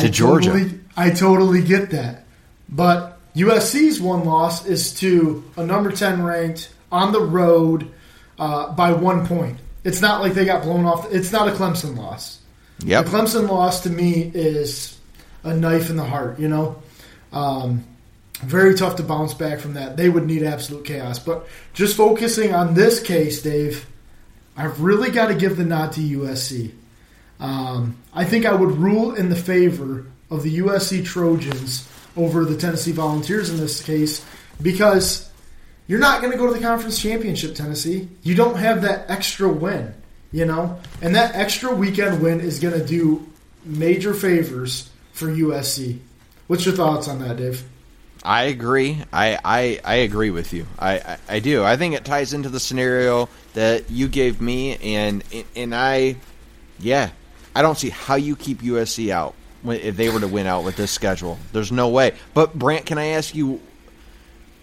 [0.00, 0.50] To Georgia.
[0.50, 2.24] Totally, I totally get that.
[2.68, 7.88] But USC's one loss is to a number 10 ranked on the road
[8.36, 9.58] uh, by one point.
[9.84, 11.06] It's not like they got blown off.
[11.12, 12.40] It's not a Clemson loss.
[12.80, 14.98] Yeah, The Clemson loss to me is
[15.44, 16.82] a knife in the heart, you know?
[17.32, 17.84] Um,
[18.40, 19.96] very tough to bounce back from that.
[19.96, 21.20] They would need absolute chaos.
[21.20, 23.86] But just focusing on this case, Dave,
[24.56, 26.72] I've really got to give the nod to USC.
[27.38, 32.56] Um, I think I would rule in the favor of the USC Trojans over the
[32.56, 34.24] Tennessee Volunteers in this case
[34.60, 35.30] because
[35.86, 38.08] you're not going to go to the conference championship, Tennessee.
[38.22, 39.94] You don't have that extra win
[40.32, 43.26] you know, and that extra weekend win is going to do
[43.64, 45.98] major favors for USC.
[46.46, 47.64] What's your thoughts on that, Dave?
[48.22, 49.02] I agree.
[49.12, 50.66] I, I, I agree with you.
[50.78, 51.64] I, I, I, do.
[51.64, 55.22] I think it ties into the scenario that you gave me, and
[55.54, 56.16] and I,
[56.78, 57.10] yeah,
[57.54, 60.76] I don't see how you keep USC out if they were to win out with
[60.76, 61.38] this schedule.
[61.52, 62.14] There's no way.
[62.34, 63.60] But Brant, can I ask you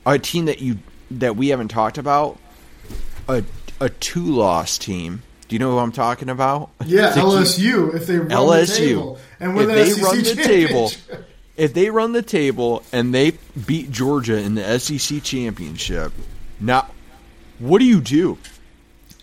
[0.05, 0.77] a team that you
[1.11, 2.39] that we haven't talked about,
[3.27, 3.43] a
[3.79, 6.71] a two loss team do you know who I'm talking about?
[6.85, 7.93] Yeah, LSU.
[7.93, 10.91] If they run LSU, the table and if they run the table,
[11.55, 13.33] if they run the table and they
[13.67, 16.13] beat Georgia in the SEC championship,
[16.59, 16.89] now
[17.59, 18.39] what do you do?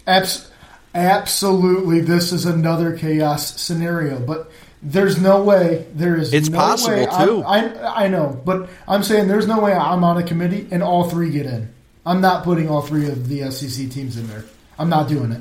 [0.07, 0.51] Abs-
[0.95, 4.21] absolutely, this is another chaos scenario.
[4.21, 4.49] But
[4.83, 5.87] there's no way.
[5.95, 6.35] There is.
[6.35, 7.43] It's no possible way too.
[7.45, 11.09] I, I know, but I'm saying there's no way I'm on a committee and all
[11.09, 11.73] three get in.
[12.05, 14.45] I'm not putting all three of the SEC teams in there.
[14.79, 15.41] I'm not doing it.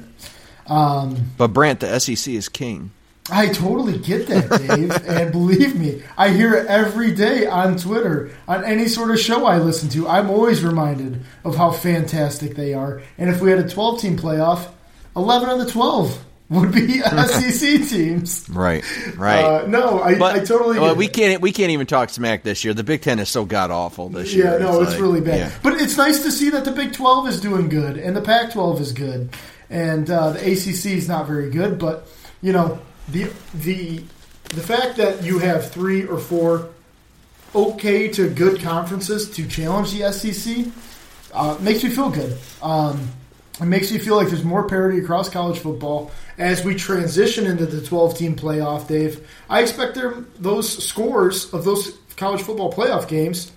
[0.69, 2.91] Um, but Brant, the SEC is king.
[3.31, 4.91] I totally get that, Dave.
[5.07, 9.45] and believe me, I hear it every day on Twitter, on any sort of show
[9.45, 10.07] I listen to.
[10.07, 13.01] I'm always reminded of how fantastic they are.
[13.17, 14.69] And if we had a 12 team playoff,
[15.15, 18.47] 11 of the 12 would be SEC teams.
[18.49, 18.83] Right,
[19.17, 19.43] right.
[19.43, 20.77] Uh, no, I, but, I totally.
[20.77, 21.41] Well, we can't.
[21.41, 22.73] We can't even talk smack this year.
[22.73, 24.45] The Big Ten is so god awful this year.
[24.45, 25.39] Yeah, no, it's, it's like, really bad.
[25.39, 25.51] Yeah.
[25.63, 28.51] But it's nice to see that the Big Twelve is doing good and the Pac
[28.51, 29.29] twelve is good
[29.69, 31.79] and uh, the ACC is not very good.
[31.79, 32.07] But
[32.41, 34.03] you know the the
[34.49, 36.69] the fact that you have three or four
[37.55, 40.65] okay to good conferences to challenge the SEC
[41.33, 42.37] uh, makes me feel good.
[42.61, 43.09] Um,
[43.59, 47.65] it makes me feel like there's more parity across college football as we transition into
[47.65, 49.27] the 12 team playoff, Dave.
[49.49, 53.51] I expect there, those scores of those college football playoff games,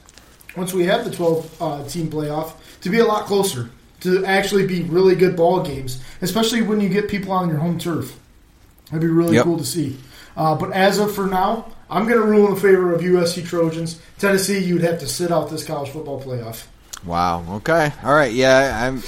[0.56, 4.66] once we have the 12 uh, team playoff, to be a lot closer to actually
[4.66, 8.18] be really good ball games, especially when you get people on your home turf.
[8.86, 9.44] That'd be really yep.
[9.44, 9.96] cool to see.
[10.36, 14.00] Uh, but as of for now, I'm going to rule in favor of USC Trojans.
[14.18, 16.66] Tennessee, you'd have to sit out this college football playoff.
[17.04, 17.44] Wow.
[17.56, 17.92] Okay.
[18.02, 18.32] All right.
[18.32, 19.02] Yeah, I'm.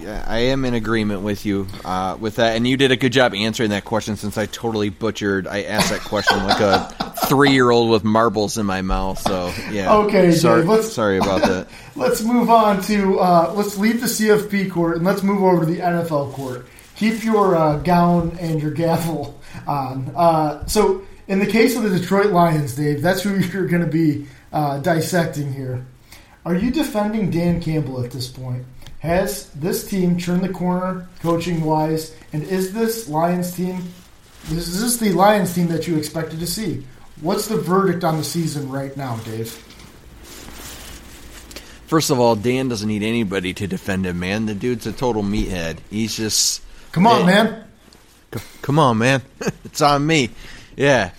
[0.00, 3.12] Yeah, I am in agreement with you uh, with that, and you did a good
[3.12, 4.16] job answering that question.
[4.16, 8.58] Since I totally butchered, I asked that question like a three year old with marbles
[8.58, 9.18] in my mouth.
[9.18, 9.92] So yeah.
[9.94, 11.68] Okay, sorry, Dave, let's- sorry about that.
[11.96, 15.66] let's move on to uh, let's leave the CFP court and let's move over to
[15.66, 16.66] the NFL court.
[16.96, 20.12] Keep your uh, gown and your gavel on.
[20.16, 23.90] Uh, so, in the case of the Detroit Lions, Dave, that's who you're going to
[23.90, 25.84] be uh, dissecting here.
[26.44, 28.64] Are you defending Dan Campbell at this point?
[29.00, 32.14] Has this team turned the corner coaching wise?
[32.32, 33.84] And is this Lions team?
[34.50, 36.84] Is this the Lions team that you expected to see?
[37.20, 39.50] What's the verdict on the season right now, Dave?
[41.86, 44.46] First of all, Dan doesn't need anybody to defend him, man.
[44.46, 45.78] The dude's a total meathead.
[45.90, 46.60] He's just
[46.92, 47.26] Come on, Yeah.
[47.26, 47.64] man.
[48.34, 49.22] C- Come on, man.
[49.64, 50.30] it's on me.
[50.76, 51.10] Yeah.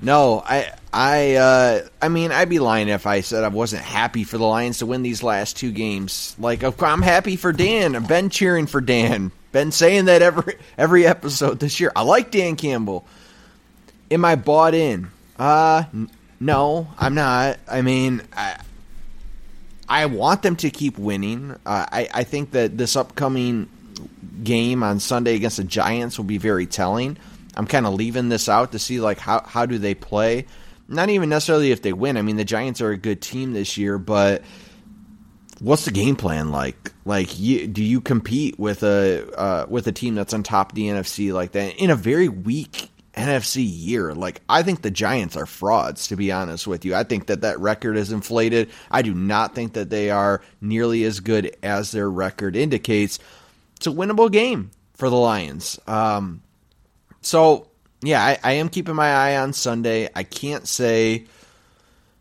[0.00, 4.24] No, I I uh I mean, I'd be lying if I said I wasn't happy
[4.24, 6.34] for the Lions to win these last two games.
[6.40, 7.94] Like I'm happy for Dan.
[7.94, 9.30] I've been cheering for Dan.
[9.52, 11.92] Been saying that every every episode this year.
[11.94, 13.06] I like Dan Campbell.
[14.10, 15.06] Am I bought in?
[15.38, 17.60] Uh n- no, I'm not.
[17.68, 18.60] I mean, I
[19.88, 21.52] I want them to keep winning.
[21.64, 23.68] Uh, I I think that this upcoming
[24.42, 27.18] game on Sunday against the Giants will be very telling.
[27.56, 30.46] I'm kind of leaving this out to see like how how do they play.
[30.88, 32.16] Not even necessarily if they win.
[32.16, 34.42] I mean, the Giants are a good team this year, but
[35.60, 36.92] what's the game plan like?
[37.04, 40.76] Like, you, do you compete with a uh, with a team that's on top of
[40.76, 44.14] the NFC like that in a very weak NFC year?
[44.14, 46.08] Like, I think the Giants are frauds.
[46.08, 48.70] To be honest with you, I think that that record is inflated.
[48.90, 53.18] I do not think that they are nearly as good as their record indicates.
[53.76, 55.78] It's a winnable game for the Lions.
[55.86, 56.42] Um,
[57.20, 57.67] so
[58.02, 60.08] yeah, I, I am keeping my eye on Sunday.
[60.14, 61.26] I can't say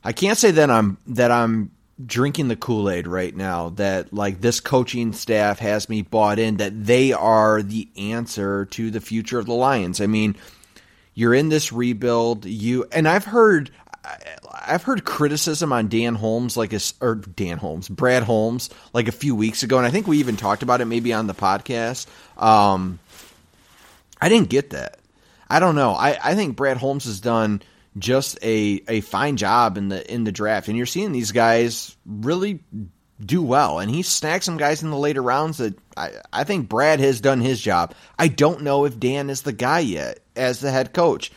[0.04, 1.72] I can't say that I'm that I'm
[2.06, 6.86] drinking the Kool-Aid right now that like this coaching staff has me bought in that
[6.86, 10.00] they are the answer to the future of the Lions.
[10.00, 10.36] I mean,
[11.16, 13.72] you're in this rebuild, you and I've heard
[14.50, 19.12] I've heard criticism on Dan Holmes like a, or Dan Holmes, Brad Holmes like a
[19.12, 22.08] few weeks ago and I think we even talked about it maybe on the podcast.
[22.42, 23.00] Um
[24.22, 25.00] I didn't get that.
[25.50, 25.92] I don't know.
[25.92, 27.62] I, I think Brad Holmes has done
[27.98, 31.96] just a, a fine job in the in the draft, and you're seeing these guys
[32.06, 32.60] really
[33.24, 33.80] do well.
[33.80, 37.22] And he snagged some guys in the later rounds that I, I think Brad has
[37.22, 37.96] done his job.
[38.18, 41.32] I don't know if Dan is the guy yet as the head coach.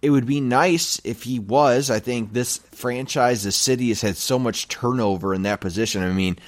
[0.00, 1.90] It would be nice if he was.
[1.90, 6.02] I think this franchise, the city, has had so much turnover in that position.
[6.02, 6.38] I mean,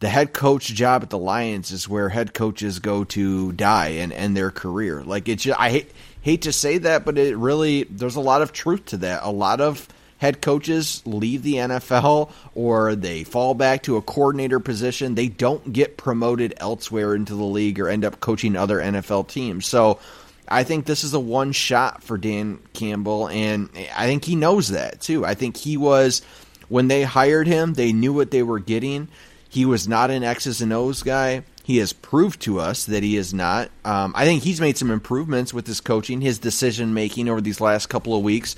[0.00, 4.12] the head coach job at the Lions is where head coaches go to die and
[4.12, 5.04] end their career.
[5.04, 5.92] Like it's, I hate
[6.24, 9.20] hate to say that, but it really there's a lot of truth to that.
[9.24, 14.58] A lot of head coaches leave the NFL or they fall back to a coordinator
[14.58, 15.14] position.
[15.14, 19.66] They don't get promoted elsewhere into the league or end up coaching other NFL teams.
[19.66, 20.00] So
[20.48, 24.68] I think this is a one shot for Dan Campbell, and I think he knows
[24.68, 25.26] that too.
[25.26, 26.22] I think he was
[26.70, 29.08] when they hired him, they knew what they were getting.
[29.50, 31.44] He was not an X's and O's guy.
[31.64, 33.70] He has proved to us that he is not.
[33.86, 37.60] Um, I think he's made some improvements with his coaching, his decision making over these
[37.60, 38.54] last couple of weeks.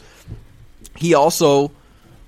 [0.96, 1.70] He also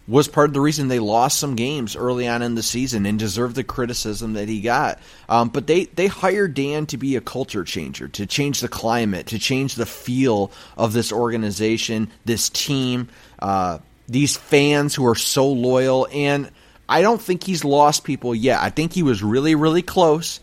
[0.06, 3.18] was part of the reason they lost some games early on in the season and
[3.18, 5.00] deserved the criticism that he got.
[5.28, 9.26] Um, but they, they hired Dan to be a culture changer, to change the climate,
[9.26, 13.08] to change the feel of this organization, this team,
[13.40, 16.08] uh, these fans who are so loyal.
[16.10, 16.50] And
[16.88, 18.62] I don't think he's lost people yet.
[18.62, 20.40] I think he was really, really close.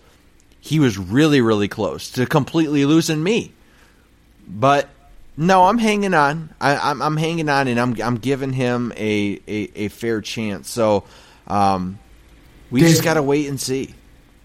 [0.66, 3.54] He was really, really close to completely losing me.
[4.48, 4.90] But
[5.38, 6.50] no, I'm hanging on.
[6.60, 10.68] I, I'm, I'm hanging on, and I'm I'm giving him a a, a fair chance.
[10.72, 11.04] So
[11.46, 12.00] um,
[12.72, 13.94] we Dave- just gotta wait and see.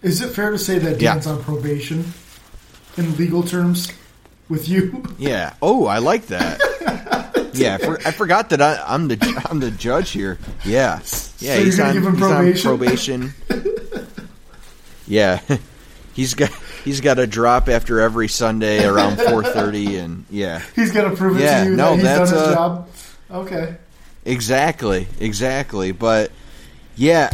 [0.03, 1.15] Is it fair to say that Yeah.
[1.15, 2.05] Dan's on probation
[2.99, 3.91] in legal terms
[4.51, 5.03] with you?
[5.19, 5.55] Yeah.
[5.63, 6.61] Oh, I like that.
[7.55, 10.39] yeah, I, for, I forgot that I, I'm the I'm the judge here.
[10.67, 11.01] Yeah.
[11.39, 11.57] Yeah.
[11.57, 13.33] you're he's on, give him he's on probation.
[15.07, 15.41] yeah.
[16.21, 16.51] He's got
[16.85, 20.61] he's got a drop after every Sunday around 4:30, and yeah.
[20.77, 22.55] He's got to prove it Yeah, to you no, that he's done that's his a-
[22.55, 22.89] job.
[23.31, 23.77] Okay.
[24.27, 25.93] Exactly, exactly.
[25.93, 26.31] But
[26.95, 27.31] yeah,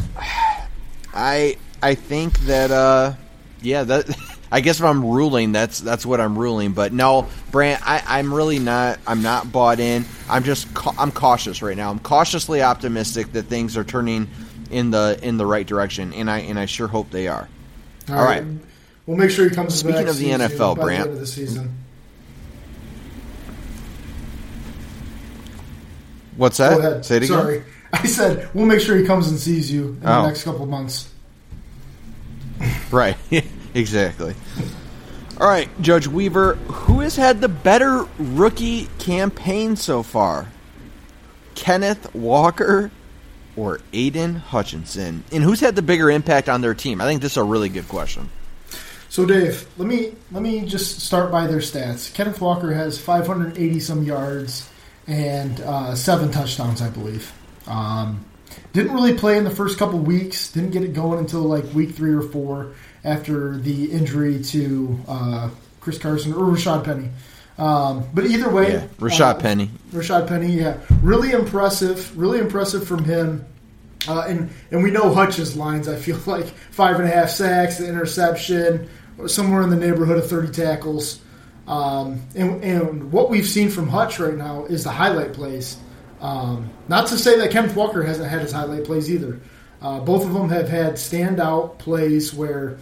[1.12, 3.14] I I think that uh
[3.60, 4.16] yeah that
[4.52, 6.70] I guess if I'm ruling, that's that's what I'm ruling.
[6.72, 9.00] But no, Brant, I, I'm really not.
[9.04, 10.04] I'm not bought in.
[10.30, 11.90] I'm just ca- I'm cautious right now.
[11.90, 14.28] I'm cautiously optimistic that things are turning
[14.70, 17.48] in the in the right direction, and I and I sure hope they are.
[18.08, 18.44] All right.
[19.06, 20.08] We'll make sure he comes Speaking back.
[20.08, 21.12] of the NFL, Brant.
[21.12, 21.72] the the season.
[26.36, 26.74] What's that?
[26.74, 27.04] Go ahead.
[27.06, 27.36] Say it again.
[27.38, 30.22] Sorry, I said we'll make sure he comes and sees you in Oh.
[30.22, 31.08] the next couple months.
[32.90, 33.16] Right.
[33.74, 34.34] exactly.
[35.40, 40.48] All right, Judge Weaver, who has had the better rookie campaign so far?
[41.54, 42.90] Kenneth Walker
[43.56, 45.24] or Aidan Hutchinson?
[45.32, 47.00] And who's had the bigger impact on their team?
[47.00, 48.30] I think this is a really good question.
[49.16, 52.12] So Dave, let me let me just start by their stats.
[52.12, 54.68] Kenneth Walker has 580 some yards
[55.06, 57.32] and uh, seven touchdowns, I believe.
[57.66, 58.26] Um,
[58.74, 60.52] didn't really play in the first couple weeks.
[60.52, 65.50] Didn't get it going until like week three or four after the injury to uh,
[65.80, 67.08] Chris Carson or Rashad Penny.
[67.56, 69.70] Um, but either way, Yeah, Rashad uh, Penny.
[69.92, 73.46] Rashad Penny, yeah, really impressive, really impressive from him.
[74.06, 75.88] Uh, and and we know Hutch's lines.
[75.88, 78.90] I feel like five and a half sacks, the interception,
[79.26, 81.20] somewhere in the neighborhood of thirty tackles.
[81.66, 85.76] Um, and, and what we've seen from Hutch right now is the highlight plays.
[86.20, 89.40] Um, not to say that Kenneth Walker hasn't had his highlight plays either.
[89.82, 92.78] Uh, both of them have had standout plays where,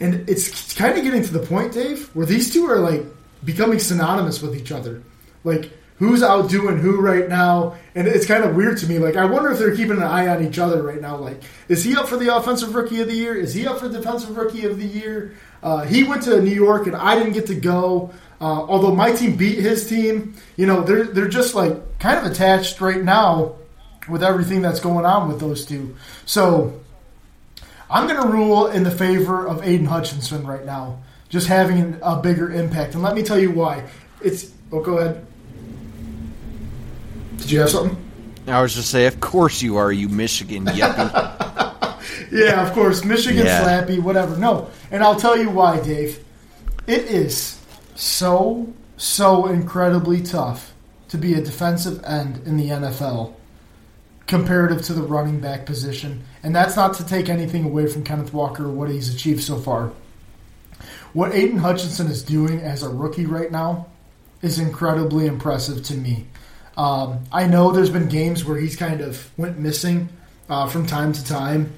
[0.00, 3.04] and it's kind of getting to the point, Dave, where these two are like
[3.42, 5.02] becoming synonymous with each other.
[5.42, 8.98] Like who's outdoing who right now, and it's kind of weird to me.
[8.98, 11.16] Like I wonder if they're keeping an eye on each other right now.
[11.16, 13.34] Like is he up for the offensive rookie of the year?
[13.34, 15.34] Is he up for defensive rookie of the year?
[15.62, 18.12] Uh, he went to New York and I didn't get to go.
[18.40, 22.30] Uh, although my team beat his team, you know they're they're just like kind of
[22.30, 23.56] attached right now
[24.08, 25.96] with everything that's going on with those two.
[26.26, 26.80] So
[27.90, 32.16] I'm going to rule in the favor of Aidan Hutchinson right now, just having a
[32.20, 32.94] bigger impact.
[32.94, 33.84] And let me tell you why.
[34.20, 35.26] It's oh, go ahead.
[37.44, 37.96] Did you have something?
[38.46, 41.30] I was just say, of course you are, you Michigan yuppie.
[42.32, 43.62] Yeah, of course, Michigan Yeah.
[43.62, 44.36] slappy, whatever.
[44.38, 46.24] No, and I'll tell you why, Dave.
[46.86, 47.60] It is
[47.96, 50.72] so so incredibly tough
[51.08, 53.34] to be a defensive end in the NFL
[54.26, 56.24] comparative to the running back position.
[56.42, 59.58] And that's not to take anything away from Kenneth Walker or what he's achieved so
[59.58, 59.92] far.
[61.12, 63.86] What Aidan Hutchinson is doing as a rookie right now
[64.40, 66.26] is incredibly impressive to me.
[66.76, 70.08] Um, I know there's been games where he's kind of went missing
[70.48, 71.72] uh, from time to time,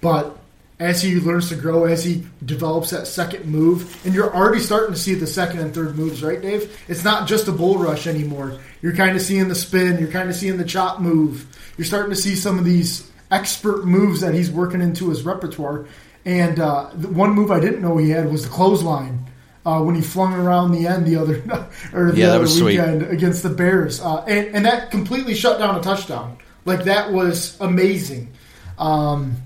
[0.00, 0.38] but
[0.80, 4.92] as he learns to grow, as he develops that second move, and you're already starting
[4.92, 6.78] to see the second and third moves, right, Dave?
[6.88, 8.58] It's not just a bull rush anymore.
[8.82, 11.46] You're kind of seeing the spin, you're kind of seeing the chop move.
[11.78, 15.86] You're starting to see some of these expert moves that he's working into his repertoire.
[16.24, 19.23] And uh, the one move I didn't know he had was the clothesline.
[19.66, 21.42] Uh, when he flung around the end the other
[21.94, 22.78] or the Yeah, other was sweet.
[22.78, 26.36] weekend against the Bears, uh, and, and that completely shut down a touchdown.
[26.66, 28.30] Like that was amazing.
[28.78, 29.36] Um,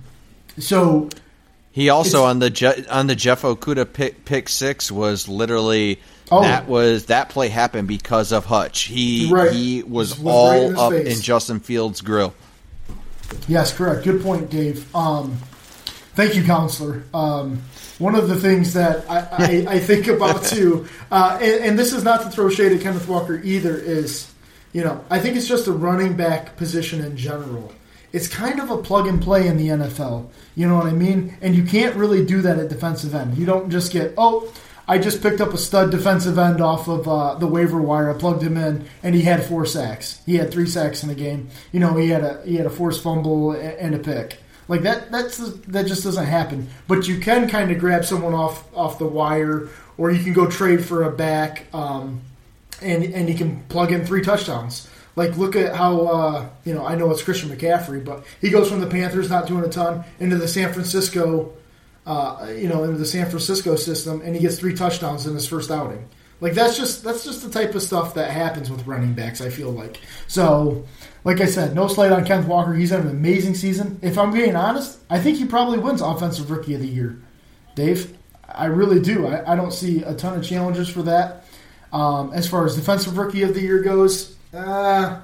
[0.58, 1.08] so
[1.70, 6.00] He also on the Je- on the Jeff Okudah pick, pick six was literally
[6.32, 6.42] Oh.
[6.42, 8.82] that was that play happened because of Hutch.
[8.82, 9.52] He Right.
[9.52, 11.16] he was, Just was right all up face.
[11.16, 12.34] in Justin Fields' grill.
[13.46, 14.04] Yes, correct.
[14.04, 14.94] Good point, Dave.
[14.94, 15.38] Um,
[16.14, 17.04] thank you, counselor.
[17.14, 17.62] Um,
[17.98, 21.92] one of the things that I, I, I think about too, uh, and, and this
[21.92, 24.32] is not to throw shade at Kenneth Walker either, is
[24.72, 27.72] you know I think it's just a running back position in general.
[28.12, 30.28] It's kind of a plug and play in the NFL.
[30.56, 31.36] You know what I mean?
[31.42, 33.36] And you can't really do that at defensive end.
[33.36, 34.52] You don't just get oh.
[34.90, 38.08] I just picked up a stud defensive end off of uh, the waiver wire.
[38.10, 40.22] I plugged him in, and he had four sacks.
[40.24, 41.50] He had three sacks in the game.
[41.72, 44.40] You know, he had a he had a forced fumble and a pick.
[44.68, 45.10] Like that.
[45.10, 46.68] That's that just doesn't happen.
[46.86, 50.46] But you can kind of grab someone off off the wire, or you can go
[50.46, 52.20] trade for a back, um,
[52.82, 54.88] and and he can plug in three touchdowns.
[55.16, 58.70] Like look at how uh, you know I know it's Christian McCaffrey, but he goes
[58.70, 61.54] from the Panthers not doing a ton into the San Francisco
[62.08, 65.46] uh, you know, into the San Francisco system, and he gets three touchdowns in his
[65.46, 66.08] first outing.
[66.40, 69.40] Like that's just that's just the type of stuff that happens with running backs.
[69.40, 70.84] I feel like so.
[71.24, 72.72] Like I said, no slight on Kenneth Walker.
[72.72, 73.98] He's had an amazing season.
[74.02, 77.20] If I'm being honest, I think he probably wins Offensive Rookie of the Year.
[77.74, 78.16] Dave,
[78.48, 79.26] I really do.
[79.26, 81.44] I, I don't see a ton of challenges for that.
[81.92, 85.20] Um, as far as Defensive Rookie of the Year goes, uh,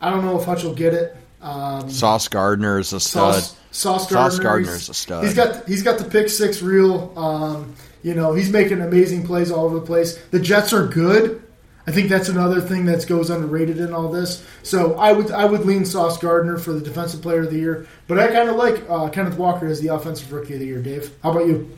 [0.00, 1.16] I don't know if Hutch will get it.
[1.42, 3.34] Um, Sauce Gardner is a stud.
[3.34, 4.30] Sauce, Sauce Gardner.
[4.30, 5.24] Sauce Gardner's he's- a stud.
[5.24, 7.12] He's got he's got the pick six real.
[7.18, 10.16] Um, you know he's making amazing plays all over the place.
[10.30, 11.42] The Jets are good.
[11.86, 14.46] I think that's another thing that goes underrated in all this.
[14.62, 17.86] So I would I would lean Sauce Gardner for the defensive player of the year,
[18.06, 20.80] but I kind of like uh, Kenneth Walker as the offensive rookie of the year.
[20.80, 21.76] Dave, how about you?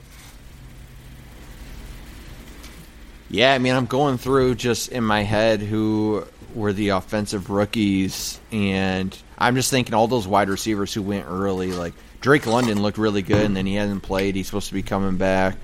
[3.30, 8.38] Yeah, I mean, I'm going through just in my head who were the offensive rookies,
[8.52, 11.72] and I'm just thinking all those wide receivers who went early.
[11.72, 14.36] Like Drake London looked really good, and then he hasn't played.
[14.36, 15.56] He's supposed to be coming back.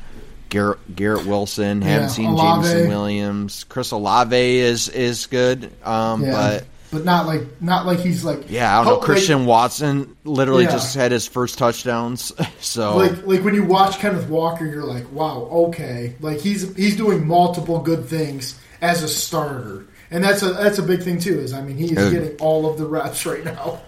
[0.51, 2.69] Garrett, Garrett Wilson, haven't Yeah, seen Olave.
[2.69, 3.65] Jameson Williams.
[3.65, 8.73] Chris Olave is is good, um, but but not like not like he's like yeah,
[8.75, 8.99] I don't know.
[8.99, 10.73] Like- Christian Watson literally Yeah.
[10.73, 15.11] just had his first touchdowns, so like like when you watch Kenneth Walker, you're like,
[15.13, 20.53] wow, okay, like he's he's doing multiple good things as a starter, and that's a
[20.53, 21.39] that's a big thing too.
[21.39, 22.13] Is I mean he's Good.
[22.13, 23.81] getting all of the reps right now.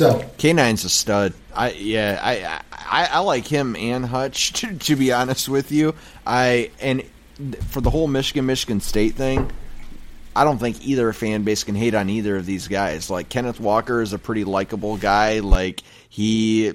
[0.00, 1.34] So K9's a stud.
[1.54, 5.94] I yeah, I, I I like him and Hutch to, to be honest with you.
[6.26, 7.04] I and
[7.68, 9.52] for the whole Michigan Michigan State thing,
[10.34, 13.10] I don't think either fan base can hate on either of these guys.
[13.10, 15.40] Like Kenneth Walker is a pretty likable guy.
[15.40, 16.72] Like he,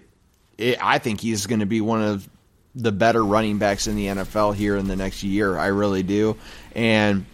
[0.60, 2.30] it, I think he's going to be one of
[2.76, 5.58] the better running backs in the NFL here in the next year.
[5.58, 6.38] I really do,
[6.76, 7.26] and.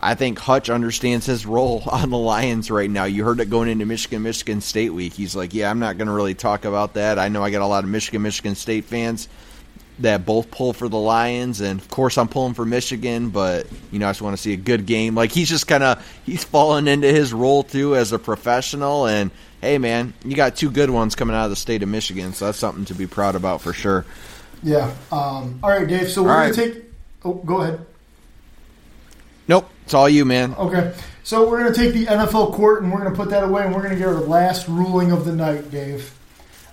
[0.00, 3.04] I think Hutch understands his role on the Lions right now.
[3.04, 5.14] You heard it going into Michigan Michigan State week.
[5.14, 7.18] He's like, "Yeah, I'm not going to really talk about that.
[7.18, 9.28] I know I got a lot of Michigan Michigan State fans
[10.00, 13.30] that both pull for the Lions, and of course I'm pulling for Michigan.
[13.30, 15.14] But you know, I just want to see a good game.
[15.14, 19.06] Like he's just kind of he's fallen into his role too as a professional.
[19.06, 19.30] And
[19.60, 22.46] hey, man, you got two good ones coming out of the state of Michigan, so
[22.46, 24.04] that's something to be proud about for sure.
[24.62, 26.08] yeah, um, all right, Dave.
[26.08, 26.84] So we're All gonna take.
[27.24, 27.84] Oh, go ahead.
[29.48, 30.54] Nope, it's all you, man.
[30.56, 33.42] Okay, so we're going to take the NFL court and we're going to put that
[33.42, 36.14] away and we're going to get our last ruling of the night, Dave.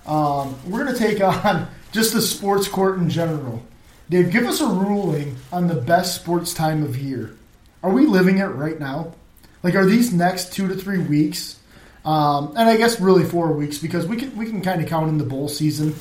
[0.04, 3.62] Um, we're going to take on just the sports court in general.
[4.10, 7.34] Dave, give us a ruling on the best sports time of year.
[7.82, 9.14] Are we living it right now?
[9.62, 11.58] Like, are these next two to three weeks,
[12.04, 15.08] um, and I guess really four weeks because we can we can kind of count
[15.08, 15.94] in the bowl season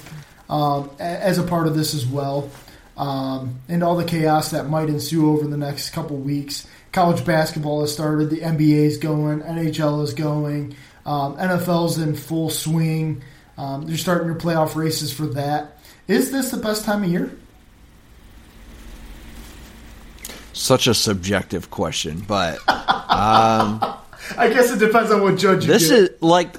[0.49, 2.51] um, as a part of this as well,
[2.97, 6.67] um, and all the chaos that might ensue over the next couple weeks.
[6.95, 12.49] College basketball has started, the NBA is going, NHL is going, um, NFL's in full
[12.49, 13.21] swing.
[13.57, 15.77] Um, they're starting your playoff races for that.
[16.07, 17.37] Is this the best time of year?
[20.53, 23.97] Such a subjective question, but I
[24.37, 26.55] guess it depends on what judge you this is like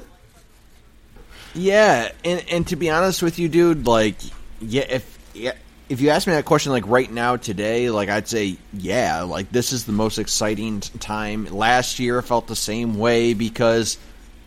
[1.55, 4.17] yeah and and to be honest with you dude like
[4.61, 5.55] yeah if yeah,
[5.89, 9.51] if you ask me that question like right now today like i'd say yeah like
[9.53, 11.47] this is the most exciting time.
[11.47, 13.99] Last year felt the same way because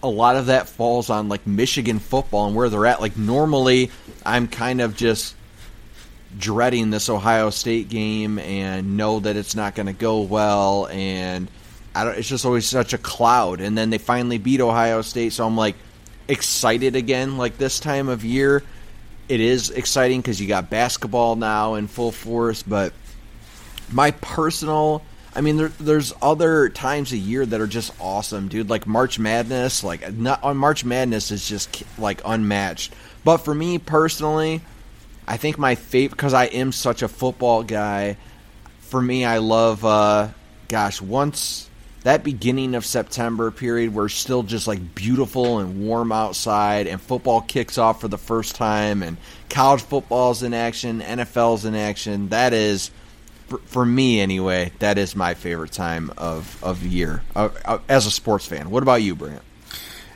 [0.04, 3.02] a lot of that falls on like michigan football and where they're at.
[3.02, 3.92] Like normally
[4.26, 5.36] i'm kind of just
[6.38, 11.50] dreading this Ohio State game and know that it's not going to go well and
[11.96, 13.62] I don't it's just always such a cloud.
[13.62, 15.76] And then they finally beat Ohio State so I'm like
[16.28, 18.62] excited again like this time of year
[19.30, 22.94] it is exciting cuz you got basketball now in full force but
[23.92, 25.02] my personal
[25.34, 29.18] I mean there, there's other times a year that are just awesome dude like March
[29.20, 34.62] Madness like not on March Madness is just like unmatched but for me personally
[35.30, 38.18] I think my favorite because I am such a football guy.
[38.80, 39.86] For me, I love.
[39.86, 40.30] Uh,
[40.68, 41.69] gosh, once
[42.04, 47.02] that beginning of September period, where it's still just like beautiful and warm outside, and
[47.02, 49.18] football kicks off for the first time, and
[49.50, 52.30] college football's in action, NFL's in action.
[52.30, 52.92] That is,
[53.66, 58.12] for, me anyway, that is my favorite time of of year uh, uh, as a
[58.12, 58.70] sports fan.
[58.70, 59.42] What about you, Brant?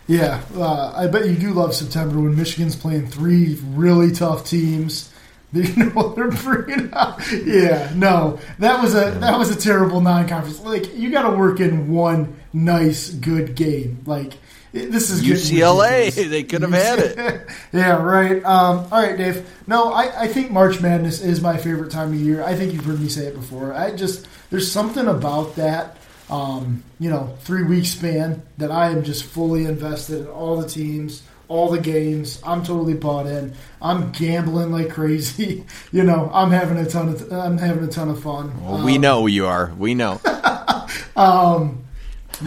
[0.08, 5.13] Yeah, uh, I bet you do love September when Michigan's playing three really tough teams.
[5.64, 7.22] You know what they're bringing out.
[7.32, 10.62] Yeah, no, that was a that was a terrible non-conference.
[10.62, 14.02] Like you got to work in one nice, good game.
[14.08, 14.34] Like
[14.72, 17.48] this is UCLA, they could have had it.
[17.72, 18.44] yeah, right.
[18.44, 19.48] Um, all right, Dave.
[19.68, 22.44] No, I, I think March Madness is my favorite time of year.
[22.44, 23.76] I think you've heard me say it before.
[23.76, 25.98] I just there's something about that,
[26.32, 30.68] um, you know, three week span that I am just fully invested in all the
[30.68, 32.40] teams, all the games.
[32.46, 33.54] I'm totally bought in.
[33.82, 35.66] I'm gambling like crazy.
[35.92, 38.64] you know, I'm having a ton of I'm having a ton of fun.
[38.64, 39.72] Well, we know you are.
[39.78, 40.20] We know.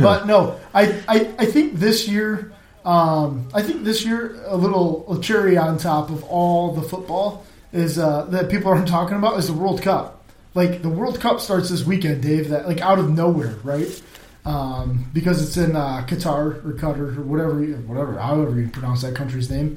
[0.00, 2.52] but no, I, I, I think this year,
[2.84, 7.46] um, I think this year a little a cherry on top of all the football
[7.72, 10.24] is uh, that people aren't talking about is the World Cup.
[10.54, 12.48] Like the World Cup starts this weekend, Dave.
[12.48, 14.02] That like out of nowhere, right?
[14.46, 19.16] Um, because it's in uh, Qatar or Qatar or whatever, whatever, however you pronounce that
[19.16, 19.76] country's name.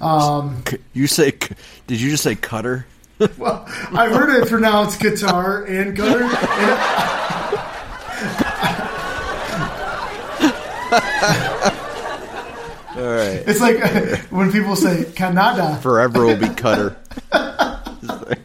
[0.00, 1.34] Um, You say?
[1.86, 2.84] Did you just say cutter?
[3.38, 6.20] well, I've heard it pronounced Qatar and Qatar.
[6.20, 6.32] And
[12.98, 13.44] All right.
[13.46, 13.78] it's like
[14.30, 15.78] when people say Canada.
[15.80, 16.96] Forever will be cutter.
[17.32, 18.42] I'm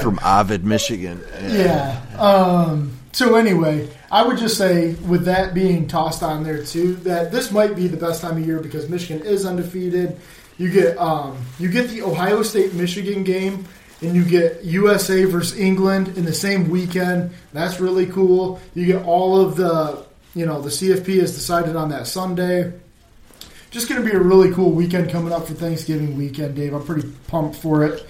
[0.00, 1.20] from Ovid, Michigan.
[1.42, 2.00] Yeah.
[2.18, 7.30] Um, so anyway, I would just say, with that being tossed on there too, that
[7.30, 10.18] this might be the best time of year because Michigan is undefeated.
[10.56, 13.66] You get um, you get the Ohio State Michigan game,
[14.00, 17.32] and you get USA versus England in the same weekend.
[17.52, 18.58] That's really cool.
[18.74, 22.72] You get all of the you know the CFP is decided on that Sunday.
[23.70, 26.72] Just going to be a really cool weekend coming up for Thanksgiving weekend, Dave.
[26.72, 28.06] I'm pretty pumped for it.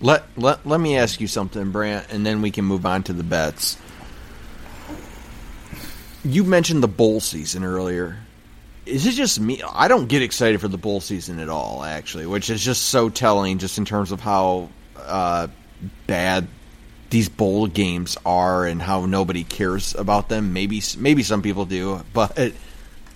[0.00, 3.12] Let let let me ask you something, Brant, and then we can move on to
[3.12, 3.76] the bets.
[6.24, 8.16] You mentioned the bowl season earlier.
[8.86, 9.62] Is it just me?
[9.62, 13.08] I don't get excited for the bowl season at all, actually, which is just so
[13.08, 15.48] telling, just in terms of how uh,
[16.06, 16.48] bad
[17.10, 20.52] these bowl games are and how nobody cares about them.
[20.52, 22.52] Maybe maybe some people do, but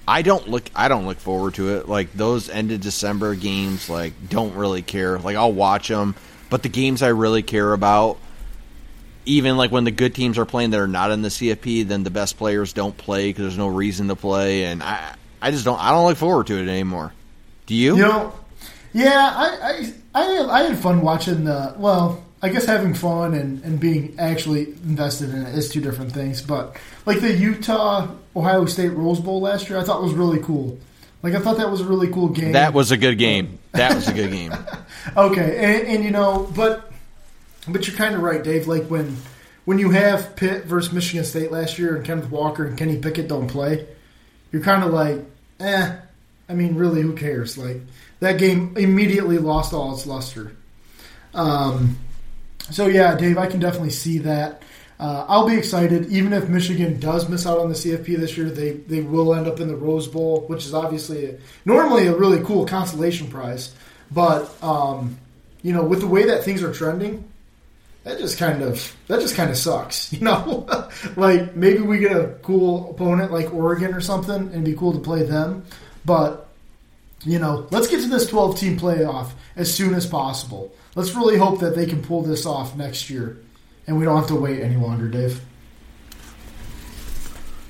[0.06, 1.88] I don't look I don't look forward to it.
[1.88, 5.18] Like those end of December games, like don't really care.
[5.18, 6.14] Like I'll watch them,
[6.50, 8.18] but the games I really care about,
[9.26, 12.02] even like when the good teams are playing that are not in the CFP, then
[12.02, 15.64] the best players don't play because there's no reason to play, and I I just
[15.64, 17.12] don't I don't look forward to it anymore.
[17.66, 17.96] Do you?
[17.96, 18.32] You know,
[18.92, 22.24] yeah, I I I, I had fun watching the well.
[22.44, 26.42] I guess having fun and, and being actually invested in it is two different things.
[26.42, 30.76] But like the Utah Ohio State Rose Bowl last year, I thought was really cool.
[31.22, 32.52] Like I thought that was a really cool game.
[32.52, 33.60] That was a good game.
[33.70, 34.52] That was a good game.
[35.16, 36.91] okay, and, and you know, but
[37.68, 38.66] but you're kind of right, Dave.
[38.66, 39.16] Like when
[39.64, 43.28] when you have Pitt versus Michigan State last year, and Kenneth Walker and Kenny Pickett
[43.28, 43.86] don't play,
[44.50, 45.20] you're kind of like,
[45.60, 45.96] eh.
[46.48, 47.56] I mean, really, who cares?
[47.56, 47.80] Like
[48.20, 50.54] that game immediately lost all its luster.
[51.34, 51.98] Um,
[52.70, 54.62] so yeah, Dave, I can definitely see that.
[55.00, 58.50] Uh, I'll be excited, even if Michigan does miss out on the CFP this year.
[58.50, 62.14] They they will end up in the Rose Bowl, which is obviously a, normally a
[62.14, 63.74] really cool consolation prize.
[64.10, 65.18] But um,
[65.62, 67.24] you know, with the way that things are trending,
[68.04, 70.12] that just kind of that just kind of sucks.
[70.22, 70.66] You know,
[71.16, 74.92] like maybe we get a cool opponent like Oregon or something, and it'd be cool
[74.92, 75.64] to play them.
[76.04, 76.48] But
[77.24, 80.74] you know, let's get to this 12 team playoff as soon as possible.
[80.94, 83.38] Let's really hope that they can pull this off next year
[83.86, 85.40] and we don't have to wait any longer, Dave.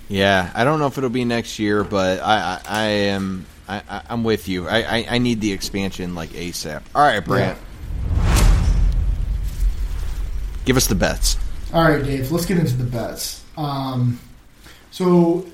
[0.09, 4.03] Yeah, I don't know if it'll be next year, but I, I, I am I,
[4.11, 4.69] am with you.
[4.69, 6.83] I, I, I, need the expansion like ASAP.
[6.95, 7.57] All right, Brant.
[7.57, 7.65] Yeah.
[10.65, 11.37] Give us the bets.
[11.73, 12.31] All right, Dave.
[12.31, 13.43] Let's get into the bets.
[13.57, 14.21] Um,
[14.91, 15.47] so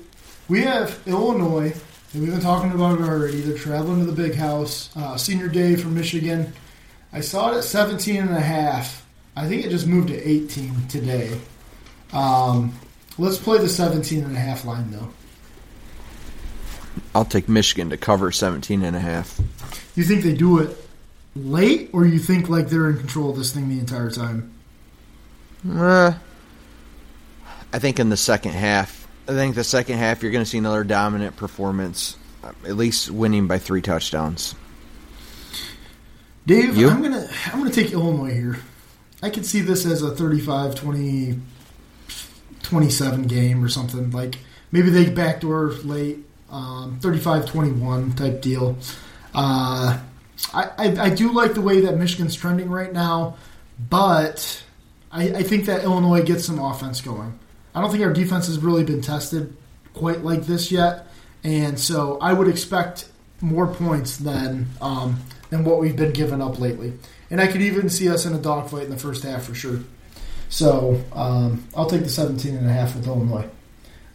[0.47, 1.73] we have Illinois,
[2.13, 3.41] and we've been talking about it already.
[3.41, 4.95] They're traveling to the big house.
[4.95, 6.53] Uh, senior day for Michigan.
[7.11, 9.05] I saw it at 17 and a half.
[9.35, 11.39] I think it just moved to 18 today.
[12.11, 12.73] Um,
[13.17, 15.09] let's play the 17 and a half line though.
[17.15, 19.39] I'll take Michigan to cover 17 and a half.
[19.95, 20.77] You think they do it
[21.35, 24.51] late or you think like they're in control of this thing the entire time?
[25.67, 26.13] Uh,
[27.73, 29.07] I think in the second half.
[29.27, 33.47] I think the second half you're going to see another dominant performance, at least winning
[33.47, 34.55] by 3 touchdowns.
[36.45, 36.89] Dave, you?
[36.89, 38.57] I'm gonna I'm gonna take Illinois here.
[39.21, 41.39] I could see this as a 35 20,
[42.63, 44.09] 27 game or something.
[44.09, 44.39] Like
[44.71, 46.17] maybe they backdoor late,
[46.49, 48.77] um, 35 21 type deal.
[49.35, 49.99] Uh,
[50.51, 53.37] I, I, I, do like the way that Michigan's trending right now,
[53.89, 54.63] but
[55.11, 57.37] I, I think that Illinois gets some offense going.
[57.73, 59.55] I don't think our defense has really been tested
[59.93, 61.07] quite like this yet,
[61.43, 63.09] and so I would expect
[63.41, 66.93] more points than um, than what we've been giving up lately.
[67.29, 69.79] And I could even see us in a dogfight in the first half for sure.
[70.49, 73.47] So um, I'll take the 17 and a half with Illinois.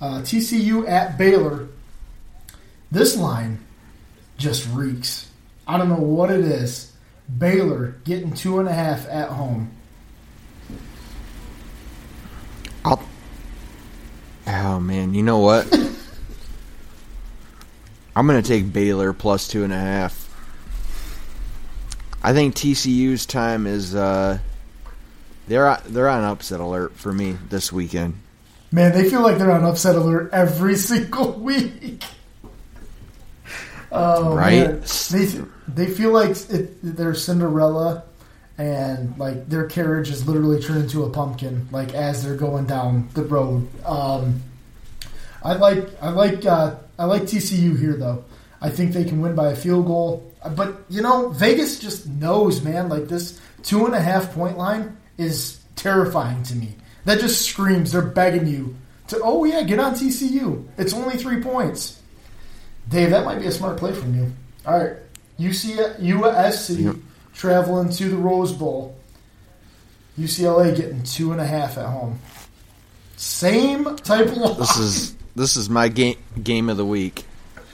[0.01, 1.69] Uh, TCU at Baylor.
[2.91, 3.65] This line
[4.37, 5.31] just reeks.
[5.67, 6.93] I don't know what it is.
[7.39, 9.71] Baylor getting two and a half at home.
[12.85, 13.03] I'll,
[14.75, 15.73] oh man, you know what?
[18.17, 20.21] I'm going to take Baylor plus two and a half.
[22.23, 24.39] I think TCU's time is uh,
[25.47, 28.15] they're they're on upset alert for me this weekend.
[28.73, 32.03] Man, they feel like they're on upset alert every single week.
[33.93, 34.71] Oh, right?
[34.71, 34.83] Man.
[35.11, 38.05] They they feel like it, they're Cinderella,
[38.59, 41.69] and like their carriage is literally turned into a pumpkin.
[41.71, 43.69] Like as they're going down the road.
[43.85, 44.43] Um,
[45.45, 48.25] I like I like uh, I like TCU here though.
[48.61, 50.33] I think they can win by a field goal.
[50.57, 52.89] But you know, Vegas just knows, man.
[52.89, 56.75] Like this two and a half point line is terrifying to me.
[57.05, 58.77] That just screams they're begging you
[59.09, 59.21] to.
[59.23, 60.67] Oh yeah, get on TCU.
[60.79, 62.01] It's only three points.
[62.89, 64.33] Dave, that might be a smart play from you.
[64.67, 64.97] All right,
[65.39, 66.97] UC, USC yep.
[67.35, 68.97] traveling to the Rose Bowl.
[70.19, 72.19] UCLA getting two and a half at home.
[73.17, 74.59] Same type of line.
[74.59, 77.25] This is this is my game game of the week.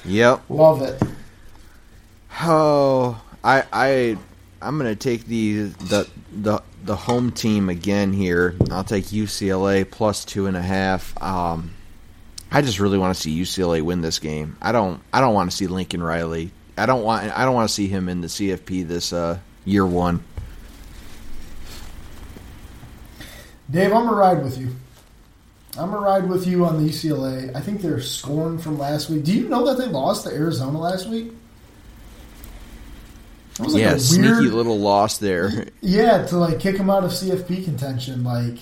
[0.05, 1.03] Yep, love it.
[2.43, 4.19] Oh, I I
[4.63, 8.55] I'm gonna take the the the the home team again here.
[8.71, 11.21] I'll take UCLA plus two and a half.
[11.23, 11.73] Um,
[12.51, 14.57] I just really want to see UCLA win this game.
[14.61, 16.51] I don't I don't want to see Lincoln Riley.
[16.77, 19.85] I don't want I don't want to see him in the CFP this uh, year
[19.85, 20.25] one.
[23.71, 24.75] Dave, I'm gonna ride with you.
[25.79, 27.55] I'm gonna ride with you on the UCLA.
[27.55, 29.25] I think they're scorned from last week.
[29.25, 31.33] Do you know that they lost to Arizona last week?
[33.53, 35.67] It was like yeah, a sneaky little loss there.
[35.81, 38.59] Yeah, to like kick them out of CFP contention, like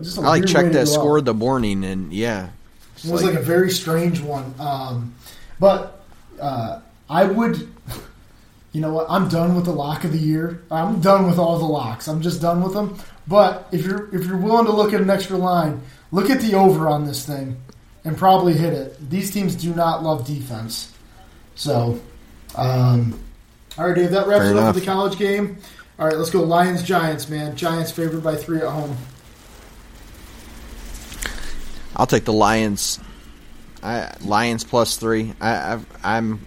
[0.00, 2.48] just I like checked that score the morning, and yeah,
[2.96, 4.54] it was like, like, a very strange one.
[4.58, 5.14] Um,
[5.60, 6.02] but
[6.40, 7.68] uh, I would,
[8.72, 9.06] you know what?
[9.08, 10.62] I'm done with the lock of the year.
[10.70, 12.08] I'm done with all the locks.
[12.08, 12.98] I'm just done with them.
[13.26, 15.82] But if you're if you're willing to look at an extra line,
[16.14, 17.60] look at the over on this thing,
[18.04, 19.10] and probably hit it.
[19.10, 20.92] These teams do not love defense,
[21.54, 22.00] so.
[22.54, 23.18] Um,
[23.76, 24.12] all right, Dave.
[24.12, 25.58] That wraps Fair it up for the college game.
[25.98, 27.56] All right, let's go Lions Giants, man.
[27.56, 28.96] Giants favored by three at home.
[31.96, 33.00] I'll take the Lions.
[33.82, 35.34] I, Lions plus three.
[35.40, 36.46] I, am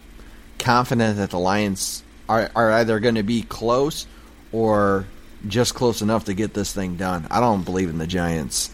[0.59, 4.07] confident that the Lions are, are either going to be close
[4.51, 5.05] or
[5.47, 7.27] just close enough to get this thing done.
[7.29, 8.71] I don't believe in the Giants.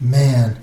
[0.00, 0.58] Man,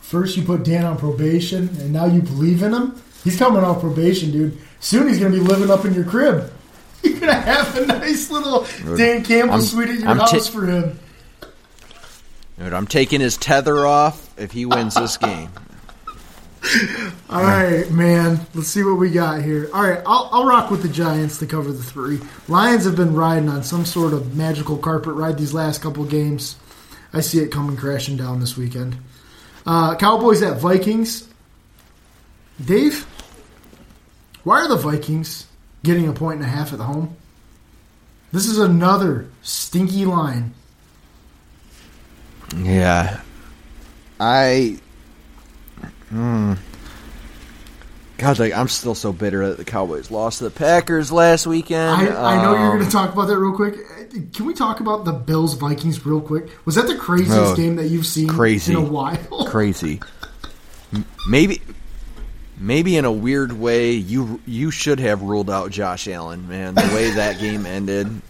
[0.00, 3.02] first you put Dan on probation, and now you believe in him.
[3.24, 4.58] He's coming off probation, dude.
[4.78, 6.52] Soon he's going to be living up in your crib.
[7.02, 8.66] You're going to have a nice little
[8.96, 10.98] Dan Campbell I'm, suite at your I'm house t- for him.
[12.58, 15.50] Dude, I'm taking his tether off if he wins this game.
[17.28, 18.40] All right, man.
[18.54, 19.68] Let's see what we got here.
[19.72, 22.18] All right, I'll, I'll rock with the Giants to cover the three.
[22.48, 26.56] Lions have been riding on some sort of magical carpet ride these last couple games.
[27.16, 28.96] I see it coming crashing down this weekend.
[29.64, 31.28] Uh, Cowboys at Vikings.
[32.64, 33.06] Dave,
[34.44, 35.46] why are the Vikings
[35.82, 37.16] getting a point and a half at home?
[38.32, 40.54] This is another stinky line
[42.54, 43.20] yeah.
[44.20, 44.78] I.
[46.08, 46.54] Hmm.
[48.18, 52.08] God, like I'm still so bitter that the Cowboys lost to the Packers last weekend.
[52.08, 53.74] I, I know you're going to um, talk about that real quick.
[54.32, 56.48] Can we talk about the Bills Vikings real quick?
[56.64, 59.46] Was that the craziest oh, game that you've seen crazy, in a while?
[59.48, 60.00] crazy.
[61.28, 61.60] Maybe,
[62.58, 66.74] maybe in a weird way, you you should have ruled out Josh Allen, man.
[66.74, 68.22] The way that game ended,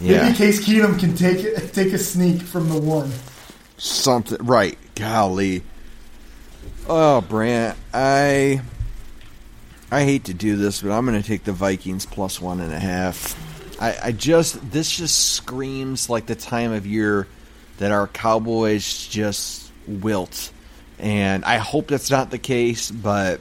[0.00, 0.24] yeah.
[0.24, 3.12] Maybe Case Keenum can take it, take a sneak from the one.
[3.76, 4.78] Something right?
[4.94, 5.62] Golly.
[6.88, 8.60] Oh, Brant, I
[9.90, 12.72] I hate to do this, but I'm going to take the Vikings plus one and
[12.72, 13.53] a half.
[13.80, 17.26] I, I just this just screams like the time of year
[17.78, 20.52] that our Cowboys just wilt,
[20.98, 22.90] and I hope that's not the case.
[22.90, 23.40] But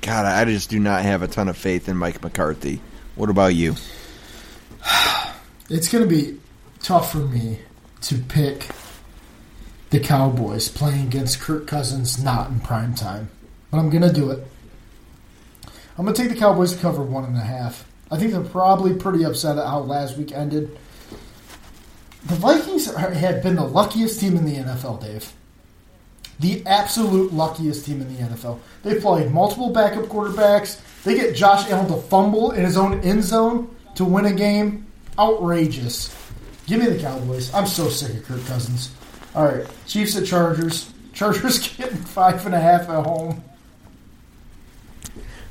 [0.00, 2.80] God, I just do not have a ton of faith in Mike McCarthy.
[3.14, 3.74] What about you?
[5.70, 6.38] it's going to be
[6.80, 7.60] tough for me
[8.02, 8.68] to pick
[9.90, 13.30] the Cowboys playing against Kirk Cousins not in prime time,
[13.70, 14.46] but I'm going to do it.
[15.96, 17.87] I'm going to take the Cowboys to cover one and a half.
[18.10, 20.76] I think they're probably pretty upset at how last week ended.
[22.26, 25.32] The Vikings have been the luckiest team in the NFL, Dave.
[26.40, 28.60] The absolute luckiest team in the NFL.
[28.82, 30.80] They played multiple backup quarterbacks.
[31.02, 34.86] They get Josh Allen to fumble in his own end zone to win a game.
[35.18, 36.14] Outrageous.
[36.66, 37.52] Give me the Cowboys.
[37.54, 38.90] I'm so sick of Kirk Cousins.
[39.34, 40.92] All right, Chiefs at Chargers.
[41.12, 43.42] Chargers getting five and a half at home.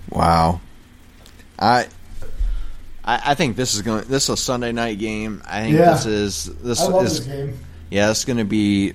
[0.10, 0.62] Wow.
[1.60, 1.88] I
[3.08, 4.04] I, think this is going.
[4.08, 5.42] This is a Sunday night game.
[5.46, 5.94] I think yeah.
[5.94, 7.58] this is this I is this game.
[7.90, 8.12] yeah.
[8.12, 8.94] It's going to be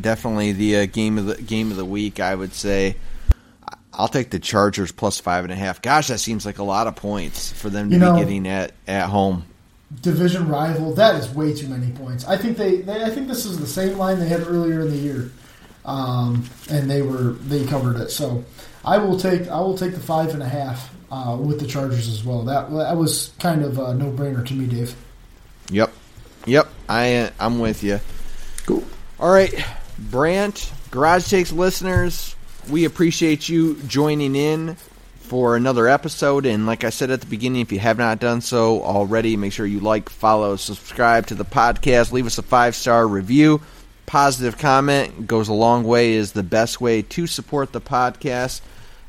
[0.00, 2.20] definitely the uh, game of the game of the week.
[2.20, 2.96] I would say.
[3.92, 5.82] I'll take the Chargers plus five and a half.
[5.82, 8.72] Gosh, that seems like a lot of points for them to you be getting at
[8.86, 9.44] at home.
[10.00, 10.94] Division rival.
[10.94, 12.24] That is way too many points.
[12.24, 14.90] I think they, they I think this is the same line they had earlier in
[14.90, 15.32] the year,
[15.84, 18.10] um, and they were they covered it.
[18.10, 18.44] So
[18.84, 22.08] I will take I will take the five and a half uh, with the Chargers
[22.08, 22.42] as well.
[22.42, 24.94] That that was kind of a no brainer to me, Dave.
[25.70, 25.92] Yep,
[26.46, 26.68] yep.
[26.88, 28.00] I I'm with you.
[28.66, 28.84] Cool.
[29.18, 29.52] All right,
[29.98, 32.34] Brant, Garage Takes listeners
[32.68, 34.76] we appreciate you joining in
[35.20, 36.46] for another episode.
[36.46, 39.52] And like I said at the beginning, if you have not done so already, make
[39.52, 43.60] sure you like, follow, subscribe to the podcast, leave us a five star review.
[44.06, 48.60] Positive comment goes a long way, is the best way to support the podcast.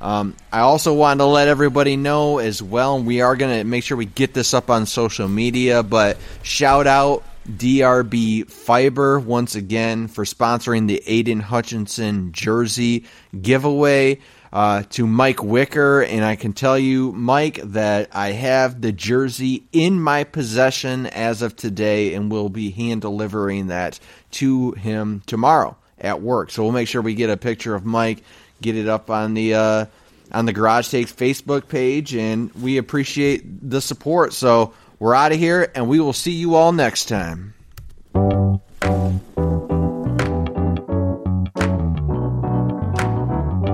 [0.02, 3.84] Um, I also wanted to let everybody know as well, we are going to make
[3.84, 10.08] sure we get this up on social media, but shout out DRB Fiber once again
[10.08, 13.06] for sponsoring the Aidan Hutchinson jersey
[13.40, 14.20] giveaway.
[14.54, 19.64] Uh, to Mike Wicker, and I can tell you, Mike, that I have the jersey
[19.72, 23.98] in my possession as of today, and will be hand delivering that
[24.32, 26.52] to him tomorrow at work.
[26.52, 28.24] So we'll make sure we get a picture of Mike,
[28.62, 29.86] get it up on the uh,
[30.32, 34.34] on the Garage Takes Facebook page, and we appreciate the support.
[34.34, 37.54] So we're out of here, and we will see you all next time.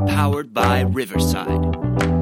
[0.07, 2.16] Powered by Riverside.